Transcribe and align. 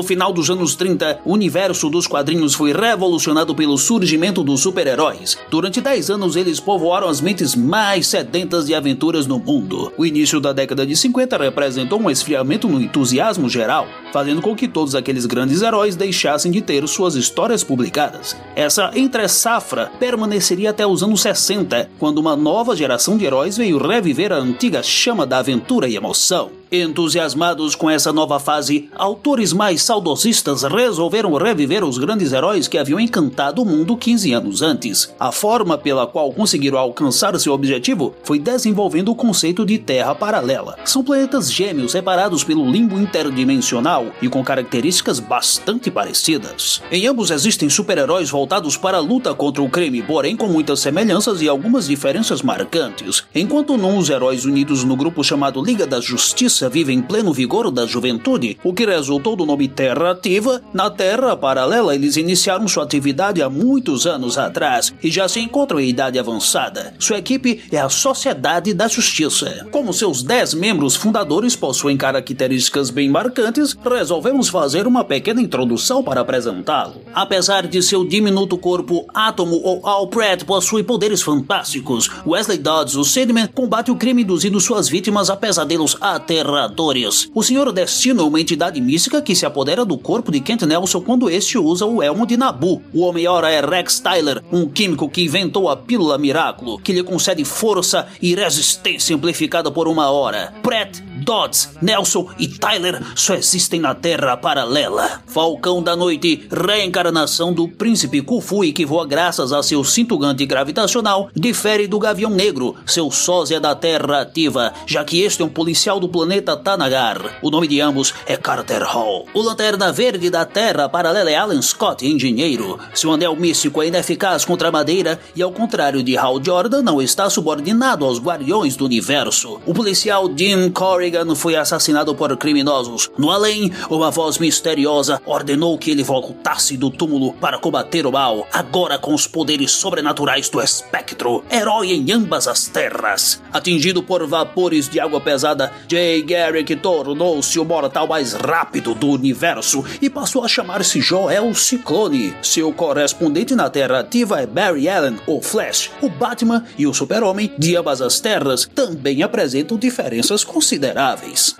No 0.00 0.06
final 0.06 0.32
dos 0.32 0.48
anos 0.48 0.74
30, 0.76 1.20
o 1.26 1.34
universo 1.34 1.90
dos 1.90 2.06
quadrinhos 2.06 2.54
foi 2.54 2.72
revolucionado 2.72 3.54
pelo 3.54 3.76
surgimento 3.76 4.42
dos 4.42 4.62
super-heróis. 4.62 5.36
Durante 5.50 5.78
10 5.78 6.08
anos, 6.08 6.36
eles 6.36 6.58
povoaram 6.58 7.06
as 7.06 7.20
mentes 7.20 7.54
mais 7.54 8.06
sedentas 8.06 8.64
de 8.64 8.74
aventuras 8.74 9.26
no 9.26 9.38
mundo. 9.38 9.92
O 9.98 10.06
início 10.06 10.40
da 10.40 10.54
década 10.54 10.86
de 10.86 10.96
50 10.96 11.36
representou 11.36 12.00
um 12.00 12.10
esfriamento 12.10 12.66
no 12.66 12.80
entusiasmo 12.80 13.46
geral, 13.46 13.86
fazendo 14.10 14.40
com 14.40 14.56
que 14.56 14.66
todos 14.66 14.94
aqueles 14.94 15.26
grandes 15.26 15.60
heróis 15.60 15.96
deixassem 15.96 16.50
de 16.50 16.62
ter 16.62 16.88
suas 16.88 17.14
histórias 17.14 17.62
publicadas. 17.62 18.34
Essa 18.56 18.92
entre-safra 18.94 19.92
permaneceria 20.00 20.70
até 20.70 20.86
os 20.86 21.02
anos 21.02 21.20
60, 21.20 21.90
quando 21.98 22.16
uma 22.16 22.34
nova 22.34 22.74
geração 22.74 23.18
de 23.18 23.26
heróis 23.26 23.58
veio 23.58 23.76
reviver 23.76 24.32
a 24.32 24.36
antiga 24.36 24.82
chama 24.82 25.26
da 25.26 25.40
aventura 25.40 25.86
e 25.86 25.94
emoção. 25.94 26.59
Entusiasmados 26.72 27.74
com 27.74 27.90
essa 27.90 28.12
nova 28.12 28.38
fase, 28.38 28.88
autores 28.94 29.52
mais 29.52 29.82
saudosistas 29.82 30.62
resolveram 30.62 31.34
reviver 31.34 31.82
os 31.82 31.98
grandes 31.98 32.32
heróis 32.32 32.68
que 32.68 32.78
haviam 32.78 33.00
encantado 33.00 33.60
o 33.60 33.66
mundo 33.66 33.96
15 33.96 34.32
anos 34.32 34.62
antes. 34.62 35.12
A 35.18 35.32
forma 35.32 35.76
pela 35.76 36.06
qual 36.06 36.32
conseguiram 36.32 36.78
alcançar 36.78 37.36
seu 37.40 37.52
objetivo 37.52 38.14
foi 38.22 38.38
desenvolvendo 38.38 39.10
o 39.10 39.16
conceito 39.16 39.66
de 39.66 39.78
Terra 39.78 40.14
Paralela. 40.14 40.78
São 40.84 41.02
planetas 41.02 41.52
gêmeos 41.52 41.90
separados 41.90 42.44
pelo 42.44 42.70
limbo 42.70 42.96
interdimensional 43.00 44.06
e 44.22 44.28
com 44.28 44.44
características 44.44 45.18
bastante 45.18 45.90
parecidas. 45.90 46.80
Em 46.88 47.04
ambos 47.08 47.32
existem 47.32 47.68
super-heróis 47.68 48.30
voltados 48.30 48.76
para 48.76 48.98
a 48.98 49.00
luta 49.00 49.34
contra 49.34 49.60
o 49.60 49.68
crime, 49.68 50.04
porém 50.04 50.36
com 50.36 50.46
muitas 50.46 50.78
semelhanças 50.78 51.42
e 51.42 51.48
algumas 51.48 51.88
diferenças 51.88 52.42
marcantes. 52.42 53.24
Enquanto 53.34 53.76
num 53.76 53.98
os 53.98 54.08
heróis 54.08 54.44
unidos 54.44 54.84
no 54.84 54.94
grupo 54.94 55.24
chamado 55.24 55.60
Liga 55.60 55.84
da 55.84 56.00
Justiça 56.00 56.59
vive 56.68 56.92
em 56.92 57.00
pleno 57.00 57.32
vigor 57.32 57.70
da 57.70 57.86
juventude, 57.86 58.58
o 58.62 58.72
que 58.74 58.84
resultou 58.84 59.34
do 59.36 59.46
nome 59.46 59.68
Terra 59.68 60.10
Ativa. 60.10 60.60
Na 60.74 60.90
Terra 60.90 61.36
Paralela, 61.36 61.94
eles 61.94 62.16
iniciaram 62.16 62.68
sua 62.68 62.84
atividade 62.84 63.42
há 63.42 63.48
muitos 63.48 64.06
anos 64.06 64.36
atrás 64.36 64.92
e 65.02 65.10
já 65.10 65.28
se 65.28 65.40
encontram 65.40 65.80
em 65.80 65.88
idade 65.88 66.18
avançada. 66.18 66.94
Sua 66.98 67.18
equipe 67.18 67.62
é 67.70 67.78
a 67.78 67.88
Sociedade 67.88 68.74
da 68.74 68.88
Justiça. 68.88 69.66
Como 69.70 69.92
seus 69.92 70.22
dez 70.22 70.52
membros 70.52 70.96
fundadores 70.96 71.56
possuem 71.56 71.96
características 71.96 72.90
bem 72.90 73.08
marcantes, 73.08 73.76
resolvemos 73.82 74.48
fazer 74.48 74.86
uma 74.86 75.04
pequena 75.04 75.40
introdução 75.40 76.02
para 76.02 76.20
apresentá-lo. 76.20 76.96
Apesar 77.14 77.66
de 77.66 77.82
seu 77.82 78.04
diminuto 78.04 78.58
corpo, 78.58 79.06
Átomo 79.14 79.60
ou 79.62 79.86
Alfred 79.86 80.44
possui 80.44 80.82
poderes 80.82 81.22
fantásticos. 81.22 82.10
Wesley 82.26 82.58
Dodds, 82.58 82.96
o 82.96 83.04
Sandman, 83.04 83.46
combate 83.46 83.90
o 83.90 83.96
crime 83.96 84.22
induzindo 84.22 84.60
suas 84.60 84.88
vítimas 84.88 85.30
a 85.30 85.36
pesadelos 85.36 85.96
aterradores 86.00 86.49
aterradores. 86.50 87.30
O 87.34 87.42
Senhor 87.42 87.70
Destino 87.72 88.22
é 88.22 88.24
uma 88.24 88.40
entidade 88.40 88.80
mística 88.80 89.22
que 89.22 89.34
se 89.34 89.46
apodera 89.46 89.84
do 89.84 89.96
corpo 89.96 90.32
de 90.32 90.40
Kent 90.40 90.62
Nelson 90.62 91.00
quando 91.00 91.30
este 91.30 91.58
usa 91.58 91.86
o 91.86 92.02
elmo 92.02 92.26
de 92.26 92.36
Nabu. 92.36 92.82
O 92.92 93.02
Homem-Hora 93.02 93.50
é 93.50 93.60
Rex 93.60 94.00
Tyler, 94.00 94.42
um 94.52 94.68
químico 94.68 95.08
que 95.08 95.22
inventou 95.22 95.68
a 95.68 95.76
pílula 95.76 96.18
Miraculo, 96.18 96.78
que 96.78 96.92
lhe 96.92 97.02
concede 97.02 97.44
força 97.44 98.06
e 98.20 98.34
resistência 98.34 99.14
amplificada 99.14 99.70
por 99.70 99.88
uma 99.88 100.10
hora. 100.10 100.52
Pratt 100.62 101.00
Dodds, 101.20 101.70
Nelson 101.80 102.28
e 102.38 102.48
Tyler 102.48 103.00
só 103.14 103.34
existem 103.34 103.80
na 103.80 103.94
Terra 103.94 104.36
paralela. 104.36 105.22
Falcão 105.26 105.82
da 105.82 105.94
Noite, 105.94 106.48
reencarnação 106.50 107.52
do 107.52 107.68
Príncipe 107.68 108.22
Kufui 108.22 108.72
que 108.72 108.86
voa 108.86 109.06
graças 109.06 109.52
a 109.52 109.62
seu 109.62 109.84
cinto 109.84 110.18
gravitacional, 110.18 111.30
difere 111.34 111.86
do 111.86 111.98
Gavião 111.98 112.30
Negro, 112.30 112.74
seu 112.86 113.10
sósia 113.10 113.60
da 113.60 113.74
Terra 113.74 114.22
ativa, 114.22 114.72
já 114.86 115.04
que 115.04 115.20
este 115.20 115.42
é 115.42 115.44
um 115.44 115.48
policial 115.48 116.00
do 116.00 116.08
planeta 116.08 116.39
Tanagar. 116.40 117.38
O 117.42 117.50
nome 117.50 117.68
de 117.68 117.80
ambos 117.80 118.14
é 118.24 118.36
Carter 118.36 118.82
Hall. 118.82 119.26
O 119.34 119.42
Lanterna 119.42 119.92
Verde 119.92 120.30
da 120.30 120.46
Terra 120.46 120.88
paralela 120.88 121.30
é 121.30 121.36
Alan 121.36 121.60
Scott, 121.60 122.06
engenheiro. 122.06 122.78
Seu 122.94 123.12
anel 123.12 123.36
místico 123.36 123.82
é 123.82 123.88
ineficaz 123.88 124.44
contra 124.44 124.68
a 124.68 124.72
madeira 124.72 125.20
e, 125.36 125.42
ao 125.42 125.52
contrário 125.52 126.02
de 126.02 126.16
Hal 126.16 126.42
Jordan, 126.42 126.80
não 126.80 127.02
está 127.02 127.28
subordinado 127.28 128.06
aos 128.06 128.18
Guardiões 128.18 128.74
do 128.74 128.86
Universo. 128.86 129.60
O 129.66 129.74
policial 129.74 130.26
Dean 130.26 130.70
Corey 130.70 131.10
Reagan 131.10 131.34
foi 131.34 131.56
assassinado 131.56 132.14
por 132.14 132.36
criminosos. 132.36 133.10
No 133.18 133.30
além, 133.30 133.72
uma 133.90 134.10
voz 134.10 134.38
misteriosa 134.38 135.20
ordenou 135.26 135.76
que 135.76 135.90
ele 135.90 136.04
voltasse 136.04 136.76
do 136.76 136.88
túmulo 136.88 137.32
para 137.34 137.58
combater 137.58 138.06
o 138.06 138.12
mal, 138.12 138.46
agora 138.52 138.96
com 138.96 139.12
os 139.12 139.26
poderes 139.26 139.72
sobrenaturais 139.72 140.48
do 140.48 140.60
espectro, 140.60 141.44
herói 141.50 141.92
em 141.92 142.12
ambas 142.12 142.46
as 142.46 142.68
terras. 142.68 143.42
Atingido 143.52 144.02
por 144.02 144.24
vapores 144.26 144.88
de 144.88 145.00
água 145.00 145.20
pesada, 145.20 145.72
Jay 145.88 146.22
Garrick 146.30 146.76
tornou-se 146.76 147.58
o 147.58 147.64
mortal 147.64 148.06
mais 148.06 148.34
rápido 148.34 148.94
do 148.94 149.08
universo 149.08 149.84
e 150.00 150.08
passou 150.08 150.44
a 150.44 150.48
chamar-se 150.48 151.00
Joel 151.00 151.52
Ciclone. 151.54 152.34
Seu 152.40 152.72
correspondente 152.72 153.56
na 153.56 153.68
Terra 153.68 153.98
ativa 153.98 154.40
é 154.40 154.46
Barry 154.46 154.88
Allen, 154.88 155.16
o 155.26 155.42
Flash. 155.42 155.90
O 156.00 156.08
Batman 156.08 156.64
e 156.78 156.86
o 156.86 156.94
Super-Homem 156.94 157.52
de 157.58 157.76
ambas 157.76 158.00
as 158.00 158.20
terras 158.20 158.64
também 158.72 159.24
apresentam 159.24 159.76
diferenças 159.76 160.44
consideráveis 160.44 161.56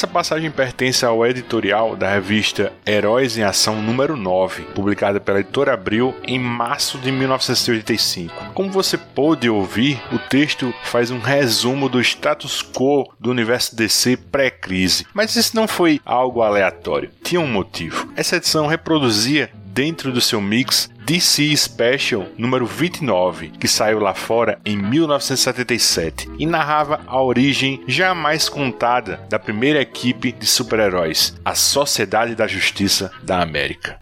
Essa 0.00 0.06
passagem 0.06 0.50
pertence 0.50 1.04
ao 1.04 1.26
editorial 1.26 1.94
da 1.94 2.10
revista 2.10 2.72
Heróis 2.86 3.36
em 3.36 3.42
Ação 3.42 3.82
número 3.82 4.16
9, 4.16 4.62
publicada 4.74 5.20
pela 5.20 5.40
editora 5.40 5.74
Abril 5.74 6.14
em 6.26 6.38
março 6.38 6.96
de 6.96 7.12
1985. 7.12 8.34
Como 8.54 8.70
você 8.70 8.96
pôde 8.96 9.50
ouvir, 9.50 10.02
o 10.10 10.18
texto 10.18 10.72
faz 10.84 11.10
um 11.10 11.18
resumo 11.18 11.86
do 11.86 12.00
status 12.00 12.62
quo 12.62 13.12
do 13.20 13.30
universo 13.30 13.76
DC 13.76 14.16
pré-crise. 14.16 15.06
Mas 15.12 15.36
isso 15.36 15.54
não 15.54 15.68
foi 15.68 16.00
algo 16.02 16.40
aleatório, 16.40 17.10
tinha 17.22 17.38
um 17.38 17.46
motivo. 17.46 18.10
Essa 18.16 18.36
edição 18.36 18.66
reproduzia 18.66 19.50
dentro 19.66 20.10
do 20.10 20.20
seu 20.22 20.40
mix 20.40 20.90
DC 21.10 21.56
Special 21.56 22.28
número 22.38 22.64
29, 22.64 23.48
que 23.48 23.66
saiu 23.66 23.98
lá 23.98 24.14
fora 24.14 24.60
em 24.64 24.76
1977 24.76 26.30
e 26.38 26.46
narrava 26.46 27.00
a 27.04 27.20
origem 27.20 27.82
jamais 27.88 28.48
contada 28.48 29.16
da 29.28 29.36
primeira 29.36 29.80
equipe 29.80 30.30
de 30.30 30.46
super-heróis, 30.46 31.36
a 31.44 31.52
Sociedade 31.52 32.36
da 32.36 32.46
Justiça 32.46 33.10
da 33.24 33.42
América. 33.42 33.98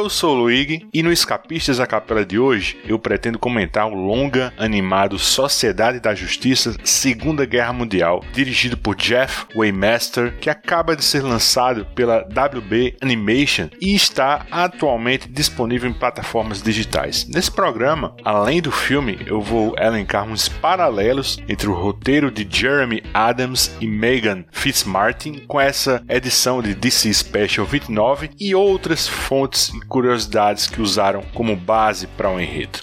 Eu 0.00 0.08
sou 0.08 0.34
o 0.34 0.38
Luigi 0.40 0.88
e 0.94 1.02
no 1.02 1.12
Escapistas 1.12 1.78
a 1.78 1.86
Capela 1.86 2.24
de 2.24 2.38
hoje 2.38 2.80
eu 2.88 2.98
pretendo 2.98 3.38
comentar 3.38 3.86
o 3.86 3.94
longa 3.94 4.50
animado 4.56 5.18
Sociedade 5.18 6.00
da 6.00 6.14
Justiça 6.14 6.74
Segunda 6.82 7.44
Guerra 7.44 7.74
Mundial, 7.74 8.24
dirigido 8.32 8.78
por 8.78 8.96
Jeff 8.96 9.44
Waymaster, 9.54 10.38
que 10.38 10.48
acaba 10.48 10.96
de 10.96 11.04
ser 11.04 11.22
lançado 11.22 11.84
pela 11.94 12.20
WB 12.20 12.96
Animation 13.02 13.68
e 13.78 13.94
está 13.94 14.46
atualmente 14.50 15.28
disponível 15.28 15.90
em 15.90 15.92
plataformas 15.92 16.62
digitais. 16.62 17.28
Nesse 17.28 17.50
programa, 17.50 18.16
além 18.24 18.62
do 18.62 18.72
filme, 18.72 19.18
eu 19.26 19.42
vou 19.42 19.74
elencar 19.76 20.24
uns 20.24 20.48
paralelos 20.48 21.38
entre 21.46 21.68
o 21.68 21.74
roteiro 21.74 22.30
de 22.30 22.48
Jeremy 22.48 23.02
Adams 23.12 23.70
e 23.82 23.86
Megan 23.86 24.46
Fitzmartin 24.50 25.40
com 25.46 25.60
essa 25.60 26.02
edição 26.08 26.62
de 26.62 26.74
DC 26.74 27.12
Special 27.12 27.66
29 27.66 28.30
e 28.40 28.54
outras 28.54 29.06
fontes 29.06 29.70
curiosidades 30.00 30.66
que 30.66 30.80
usaram 30.80 31.22
como 31.34 31.54
base 31.54 32.06
para 32.06 32.30
o 32.30 32.36
um 32.36 32.40
enredo. 32.40 32.78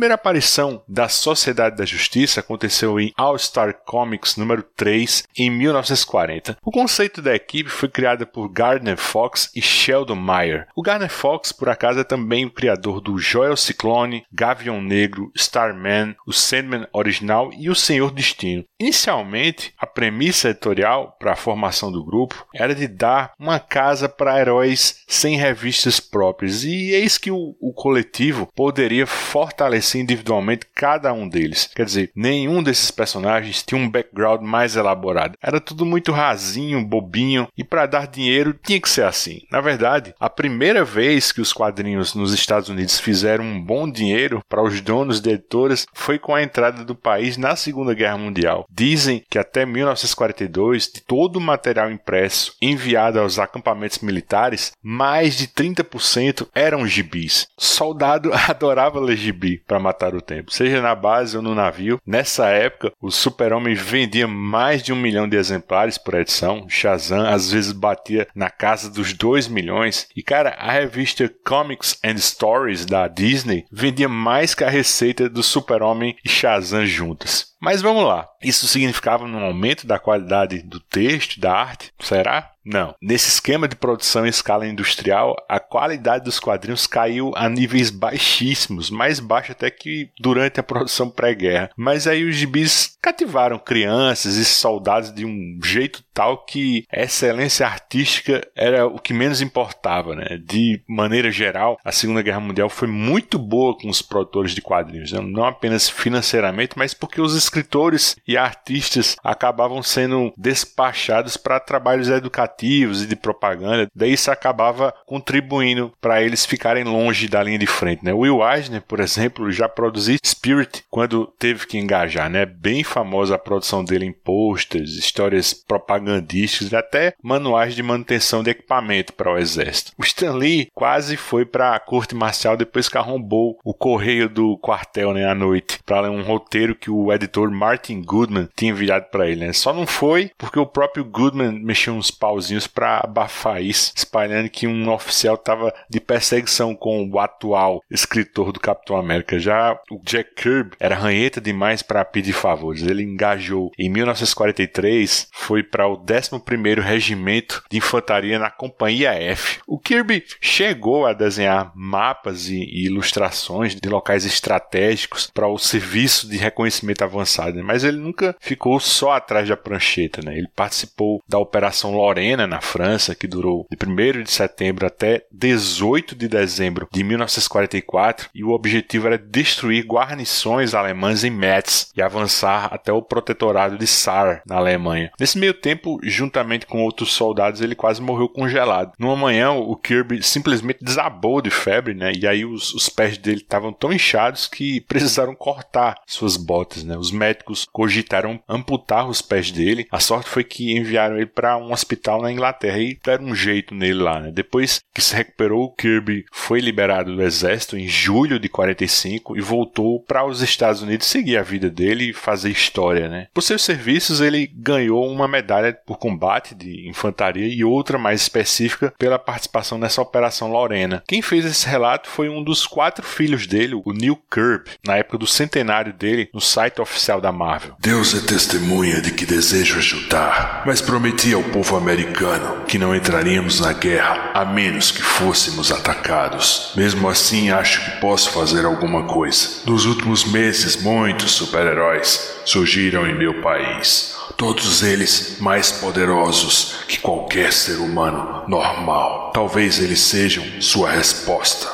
Primeira 0.00 0.14
aparição 0.14 0.82
da 0.88 1.10
Sociedade 1.10 1.76
da 1.76 1.84
Justiça 1.84 2.40
aconteceu 2.40 2.98
em 2.98 3.12
All 3.18 3.36
Star 3.36 3.74
Comics 3.84 4.38
número 4.38 4.62
3 4.62 5.24
em 5.36 5.50
1940. 5.50 6.56
O 6.64 6.70
conceito 6.70 7.20
da 7.20 7.34
equipe 7.34 7.68
foi 7.68 7.86
criado 7.86 8.26
por 8.26 8.48
Gardner 8.48 8.96
Fox 8.96 9.52
e 9.54 9.60
Sheldon 9.60 10.16
Meyer. 10.16 10.66
O 10.74 10.80
Gardner 10.80 11.10
Fox, 11.10 11.52
por 11.52 11.68
acaso, 11.68 12.00
é 12.00 12.04
também 12.04 12.46
o 12.46 12.50
criador 12.50 13.02
do 13.02 13.18
Joel 13.18 13.58
Ciclone, 13.58 14.24
Gavião 14.32 14.80
Negro, 14.80 15.30
Starman, 15.36 16.16
o 16.26 16.32
Sandman 16.32 16.88
original 16.94 17.50
e 17.52 17.68
o 17.68 17.74
Senhor 17.74 18.10
Destino. 18.10 18.64
Inicialmente, 18.80 19.74
a 19.78 19.86
premissa 19.86 20.48
editorial 20.48 21.14
para 21.20 21.32
a 21.32 21.36
formação 21.36 21.92
do 21.92 22.02
grupo 22.02 22.46
era 22.54 22.74
de 22.74 22.88
dar 22.88 23.34
uma 23.38 23.60
casa 23.60 24.08
para 24.08 24.40
heróis 24.40 25.04
sem 25.06 25.36
revistas 25.36 26.00
próprias, 26.00 26.64
e 26.64 26.92
eis 26.92 27.18
que 27.18 27.30
o, 27.30 27.54
o 27.60 27.74
coletivo 27.74 28.48
poderia 28.56 29.06
fortalecer 29.06 29.89
individualmente 29.98 30.66
cada 30.74 31.12
um 31.12 31.28
deles. 31.28 31.70
Quer 31.74 31.84
dizer, 31.84 32.10
nenhum 32.14 32.62
desses 32.62 32.90
personagens 32.90 33.62
tinha 33.62 33.80
um 33.80 33.88
background 33.88 34.42
mais 34.42 34.76
elaborado. 34.76 35.36
Era 35.42 35.60
tudo 35.60 35.86
muito 35.86 36.12
rasinho, 36.12 36.84
bobinho, 36.84 37.48
e 37.56 37.64
para 37.64 37.86
dar 37.86 38.06
dinheiro 38.06 38.54
tinha 38.62 38.80
que 38.80 38.88
ser 38.88 39.04
assim. 39.04 39.42
Na 39.50 39.60
verdade, 39.60 40.14
a 40.18 40.30
primeira 40.30 40.84
vez 40.84 41.32
que 41.32 41.40
os 41.40 41.52
quadrinhos 41.52 42.14
nos 42.14 42.32
Estados 42.32 42.68
Unidos 42.68 42.98
fizeram 43.00 43.44
um 43.44 43.60
bom 43.60 43.90
dinheiro 43.90 44.42
para 44.48 44.62
os 44.62 44.80
donos 44.80 45.20
de 45.20 45.30
editoras 45.30 45.86
foi 45.92 46.18
com 46.18 46.34
a 46.34 46.42
entrada 46.42 46.84
do 46.84 46.94
país 46.94 47.36
na 47.36 47.56
Segunda 47.56 47.94
Guerra 47.94 48.18
Mundial. 48.18 48.66
Dizem 48.70 49.24
que 49.28 49.38
até 49.38 49.64
1942, 49.66 50.90
de 50.92 51.00
todo 51.00 51.36
o 51.36 51.40
material 51.40 51.90
impresso 51.90 52.54
enviado 52.60 53.18
aos 53.18 53.38
acampamentos 53.38 53.98
militares, 54.00 54.72
mais 54.82 55.36
de 55.36 55.48
30% 55.48 56.48
eram 56.54 56.86
gibis. 56.86 57.46
Soldado 57.58 58.30
adorava 58.48 59.00
ler 59.00 59.16
gibi 59.16 59.58
para 59.66 59.79
matar 59.80 60.14
o 60.14 60.20
tempo, 60.20 60.52
seja 60.52 60.80
na 60.80 60.94
base 60.94 61.36
ou 61.36 61.42
no 61.42 61.54
navio. 61.54 62.00
Nessa 62.06 62.48
época, 62.48 62.92
o 63.00 63.10
Super-Homem 63.10 63.74
vendia 63.74 64.28
mais 64.28 64.82
de 64.82 64.92
um 64.92 64.96
milhão 64.96 65.28
de 65.28 65.36
exemplares 65.36 65.98
por 65.98 66.14
edição. 66.14 66.66
Shazam 66.68 67.26
às 67.26 67.50
vezes 67.50 67.72
batia 67.72 68.28
na 68.34 68.50
casa 68.50 68.90
dos 68.90 69.12
2 69.12 69.48
milhões. 69.48 70.08
E 70.14 70.22
cara, 70.22 70.50
a 70.50 70.70
revista 70.70 71.30
Comics 71.44 71.98
and 72.04 72.18
Stories 72.18 72.84
da 72.84 73.08
Disney 73.08 73.64
vendia 73.72 74.08
mais 74.08 74.54
que 74.54 74.64
a 74.64 74.70
receita 74.70 75.28
do 75.28 75.42
Super-Homem 75.42 76.16
e 76.24 76.28
Shazam 76.28 76.86
juntas. 76.86 77.49
Mas 77.60 77.82
vamos 77.82 78.04
lá. 78.04 78.26
Isso 78.42 78.66
significava 78.66 79.24
um 79.24 79.44
aumento 79.44 79.86
da 79.86 79.98
qualidade 79.98 80.62
do 80.62 80.80
texto, 80.80 81.38
da 81.38 81.52
arte? 81.52 81.92
Será? 82.00 82.52
Não. 82.64 82.94
Nesse 83.00 83.28
esquema 83.28 83.66
de 83.66 83.74
produção 83.74 84.26
em 84.26 84.30
escala 84.30 84.66
industrial, 84.66 85.34
a 85.48 85.58
qualidade 85.58 86.24
dos 86.24 86.38
quadrinhos 86.38 86.86
caiu 86.86 87.32
a 87.34 87.48
níveis 87.48 87.90
baixíssimos, 87.90 88.90
mais 88.90 89.18
baixo 89.18 89.52
até 89.52 89.70
que 89.70 90.10
durante 90.20 90.60
a 90.60 90.62
produção 90.62 91.10
pré-guerra. 91.10 91.70
Mas 91.76 92.06
aí 92.06 92.24
os 92.24 92.36
gibis 92.36 92.96
cativaram 93.00 93.58
crianças 93.58 94.36
e 94.36 94.44
soldados 94.44 95.12
de 95.12 95.24
um 95.24 95.58
jeito 95.62 96.04
tal 96.12 96.44
que 96.44 96.84
a 96.92 97.00
excelência 97.00 97.66
artística 97.66 98.46
era 98.54 98.86
o 98.86 98.98
que 98.98 99.14
menos 99.14 99.40
importava, 99.40 100.14
né? 100.14 100.38
De 100.44 100.82
maneira 100.86 101.30
geral, 101.30 101.78
a 101.84 101.92
Segunda 101.92 102.22
Guerra 102.22 102.40
Mundial 102.40 102.68
foi 102.68 102.88
muito 102.88 103.38
boa 103.38 103.76
com 103.76 103.88
os 103.88 104.02
produtores 104.02 104.54
de 104.54 104.60
quadrinhos, 104.60 105.12
né? 105.12 105.20
não 105.20 105.44
apenas 105.44 105.88
financeiramente, 105.88 106.76
mas 106.76 106.92
porque 106.92 107.20
os 107.20 107.34
escritores 107.50 108.16
e 108.26 108.36
artistas 108.36 109.16
acabavam 109.22 109.82
sendo 109.82 110.32
despachados 110.36 111.36
para 111.36 111.58
trabalhos 111.58 112.08
educativos 112.08 113.02
e 113.02 113.06
de 113.06 113.16
propaganda, 113.16 113.88
daí 113.94 114.12
isso 114.12 114.30
acabava 114.30 114.94
contribuindo 115.04 115.92
para 116.00 116.22
eles 116.22 116.46
ficarem 116.46 116.84
longe 116.84 117.28
da 117.28 117.42
linha 117.42 117.58
de 117.58 117.66
frente. 117.66 118.04
Né? 118.04 118.12
Will 118.12 118.40
Eisner, 118.46 118.82
por 118.82 119.00
exemplo, 119.00 119.50
já 119.50 119.68
produziu 119.68 120.16
Spirit 120.24 120.84
quando 120.88 121.26
teve 121.38 121.66
que 121.66 121.78
engajar, 121.78 122.30
né? 122.30 122.46
Bem 122.46 122.84
famosa 122.84 123.34
a 123.34 123.38
produção 123.38 123.84
dele 123.84 124.04
em 124.04 124.12
posters, 124.12 124.92
histórias 124.92 125.52
propagandísticas 125.52 126.72
e 126.72 126.76
até 126.76 127.14
manuais 127.22 127.74
de 127.74 127.82
manutenção 127.82 128.42
de 128.42 128.50
equipamento 128.50 129.12
para 129.12 129.32
o 129.32 129.38
exército. 129.38 129.92
O 129.98 130.04
Stan 130.04 130.34
Lee 130.34 130.68
quase 130.74 131.16
foi 131.16 131.44
para 131.44 131.74
a 131.74 131.80
corte 131.80 132.14
marcial 132.14 132.56
depois 132.56 132.88
que 132.88 132.98
arrombou 132.98 133.58
o 133.64 133.74
correio 133.74 134.28
do 134.28 134.56
quartel 134.58 135.12
né, 135.12 135.26
à 135.26 135.34
noite 135.34 135.80
para 135.84 136.00
ler 136.00 136.10
um 136.10 136.22
roteiro 136.22 136.74
que 136.74 136.90
o 136.90 137.12
editor 137.12 137.39
escritor 137.40 137.50
Martin 137.50 138.02
Goodman 138.02 138.48
tinha 138.54 138.72
enviado 138.72 139.06
para 139.10 139.28
ele. 139.28 139.46
Né? 139.46 139.52
Só 139.52 139.72
não 139.72 139.86
foi 139.86 140.30
porque 140.36 140.58
o 140.58 140.66
próprio 140.66 141.04
Goodman 141.04 141.52
mexeu 141.52 141.94
uns 141.94 142.10
pauzinhos 142.10 142.66
para 142.66 142.98
abafar 142.98 143.62
isso, 143.62 143.92
espalhando 143.96 144.50
que 144.50 144.66
um 144.66 144.90
oficial 144.90 145.34
estava 145.36 145.72
de 145.88 146.00
perseguição 146.00 146.74
com 146.74 147.08
o 147.08 147.18
atual 147.18 147.82
escritor 147.90 148.52
do 148.52 148.60
Capitão 148.60 148.96
América. 148.96 149.38
Já 149.38 149.78
o 149.90 150.00
Jack 150.02 150.34
Kirby 150.34 150.76
era 150.78 150.94
ranheta 150.94 151.40
demais 151.40 151.82
para 151.82 152.04
pedir 152.04 152.32
favores. 152.32 152.82
Ele 152.82 153.02
engajou 153.02 153.70
em 153.78 153.88
1943, 153.88 155.28
foi 155.32 155.62
para 155.62 155.86
o 155.86 155.96
11º 155.96 156.80
Regimento 156.80 157.62
de 157.70 157.78
Infantaria 157.78 158.38
na 158.38 158.50
Companhia 158.50 159.12
F. 159.12 159.60
O 159.66 159.78
Kirby 159.78 160.24
chegou 160.40 161.06
a 161.06 161.12
desenhar 161.12 161.72
mapas 161.74 162.48
e, 162.48 162.56
e 162.56 162.86
ilustrações 162.86 163.74
de 163.74 163.88
locais 163.88 164.24
estratégicos 164.24 165.30
para 165.32 165.48
o 165.48 165.58
serviço 165.58 166.28
de 166.28 166.36
reconhecimento 166.36 167.02
avançado 167.02 167.29
né? 167.38 167.62
mas 167.62 167.84
ele 167.84 167.98
nunca 167.98 168.36
ficou 168.40 168.78
só 168.80 169.12
atrás 169.12 169.48
da 169.48 169.56
prancheta. 169.56 170.20
Né? 170.24 170.36
Ele 170.36 170.48
participou 170.54 171.22
da 171.28 171.38
Operação 171.38 171.92
Lorena 171.92 172.46
na 172.46 172.60
França, 172.60 173.14
que 173.14 173.26
durou 173.26 173.66
de 173.70 173.76
1 173.76 174.22
de 174.22 174.30
setembro 174.30 174.86
até 174.86 175.24
18 175.32 176.14
de 176.14 176.28
dezembro 176.28 176.88
de 176.92 177.02
1944, 177.02 178.30
e 178.34 178.44
o 178.44 178.50
objetivo 178.50 179.06
era 179.06 179.18
destruir 179.18 179.84
guarnições 179.86 180.74
alemãs 180.74 181.24
em 181.24 181.30
Metz 181.30 181.90
e 181.96 182.02
avançar 182.02 182.72
até 182.72 182.92
o 182.92 183.02
protetorado 183.02 183.78
de 183.78 183.86
Saar, 183.86 184.42
na 184.46 184.56
Alemanha. 184.56 185.10
Nesse 185.18 185.38
meio 185.38 185.54
tempo, 185.54 185.98
juntamente 186.02 186.66
com 186.66 186.82
outros 186.82 187.12
soldados, 187.12 187.60
ele 187.60 187.74
quase 187.74 188.00
morreu 188.00 188.28
congelado. 188.28 188.92
Numa 188.98 189.16
manhã, 189.16 189.50
o 189.52 189.76
Kirby 189.76 190.22
simplesmente 190.22 190.84
desabou 190.84 191.40
de 191.40 191.50
febre, 191.50 191.94
né? 191.94 192.12
E 192.14 192.26
aí 192.26 192.44
os, 192.44 192.74
os 192.74 192.88
pés 192.88 193.18
dele 193.18 193.40
estavam 193.40 193.72
tão 193.72 193.92
inchados 193.92 194.46
que 194.46 194.80
precisaram 194.82 195.34
cortar 195.34 196.00
suas 196.06 196.36
botas, 196.36 196.84
né? 196.84 196.96
Os 196.96 197.10
médicos 197.20 197.66
cogitaram 197.70 198.40
amputar 198.48 199.06
os 199.06 199.20
pés 199.20 199.50
dele. 199.50 199.86
A 199.90 200.00
sorte 200.00 200.30
foi 200.30 200.42
que 200.42 200.74
enviaram 200.74 201.16
ele 201.16 201.26
para 201.26 201.58
um 201.58 201.72
hospital 201.72 202.22
na 202.22 202.32
Inglaterra 202.32 202.78
e 202.78 202.98
deram 203.04 203.26
um 203.26 203.34
jeito 203.34 203.74
nele 203.74 204.00
lá. 204.02 204.18
Né? 204.18 204.30
Depois 204.32 204.80
que 204.94 205.02
se 205.02 205.14
recuperou, 205.14 205.74
Kirby 205.74 206.24
foi 206.32 206.60
liberado 206.60 207.14
do 207.14 207.22
exército 207.22 207.76
em 207.76 207.86
julho 207.86 208.40
de 208.40 208.48
45 208.48 209.36
e 209.36 209.40
voltou 209.42 210.00
para 210.00 210.24
os 210.24 210.40
Estados 210.40 210.80
Unidos 210.80 211.06
seguir 211.06 211.36
a 211.36 211.42
vida 211.42 211.68
dele 211.68 212.10
e 212.10 212.14
fazer 212.14 212.50
história. 212.50 213.08
Né? 213.08 213.28
Por 213.34 213.42
seus 213.42 213.62
serviços, 213.62 214.20
ele 214.20 214.46
ganhou 214.46 215.06
uma 215.06 215.28
medalha 215.28 215.76
por 215.84 215.98
combate 215.98 216.54
de 216.54 216.88
infantaria 216.88 217.46
e 217.46 217.62
outra 217.62 217.98
mais 217.98 218.22
específica 218.22 218.94
pela 218.98 219.18
participação 219.18 219.78
nessa 219.78 220.00
Operação 220.00 220.50
Lorena. 220.50 221.02
Quem 221.06 221.20
fez 221.20 221.44
esse 221.44 221.68
relato 221.68 222.08
foi 222.08 222.28
um 222.28 222.42
dos 222.42 222.66
quatro 222.66 223.04
filhos 223.04 223.46
dele, 223.46 223.74
o 223.74 223.92
Neil 223.92 224.16
Kirby, 224.32 224.70
na 224.86 224.96
época 224.96 225.18
do 225.18 225.26
centenário 225.26 225.92
dele, 225.92 226.30
no 226.32 226.40
site 226.40 226.80
oficial 226.80 227.09
oficial 227.10 227.20
da 227.20 227.32
Marvel. 227.32 227.74
Deus 227.80 228.14
é 228.14 228.20
testemunha 228.20 229.00
de 229.00 229.10
que 229.10 229.26
desejo 229.26 229.78
ajudar, 229.78 230.62
mas 230.64 230.80
prometi 230.80 231.34
ao 231.34 231.42
povo 231.42 231.76
americano 231.76 232.64
que 232.66 232.78
não 232.78 232.94
entraríamos 232.94 233.60
na 233.60 233.72
guerra 233.72 234.30
a 234.34 234.44
menos 234.44 234.90
que 234.90 235.02
fôssemos 235.02 235.72
atacados. 235.72 236.72
Mesmo 236.76 237.08
assim, 237.08 237.50
acho 237.50 237.84
que 237.84 238.00
posso 238.00 238.30
fazer 238.30 238.64
alguma 238.64 239.04
coisa. 239.04 239.62
Nos 239.66 239.84
últimos 239.84 240.24
meses, 240.24 240.80
muitos 240.80 241.32
super-heróis 241.32 242.40
surgiram 242.44 243.06
em 243.06 243.18
meu 243.18 243.40
país. 243.40 244.14
Todos 244.36 244.82
eles 244.82 245.36
mais 245.40 245.70
poderosos 245.72 246.76
que 246.88 246.98
qualquer 246.98 247.52
ser 247.52 247.76
humano 247.76 248.44
normal. 248.46 249.32
Talvez 249.34 249.78
eles 249.80 250.00
sejam 250.00 250.44
sua 250.60 250.90
resposta. 250.90 251.68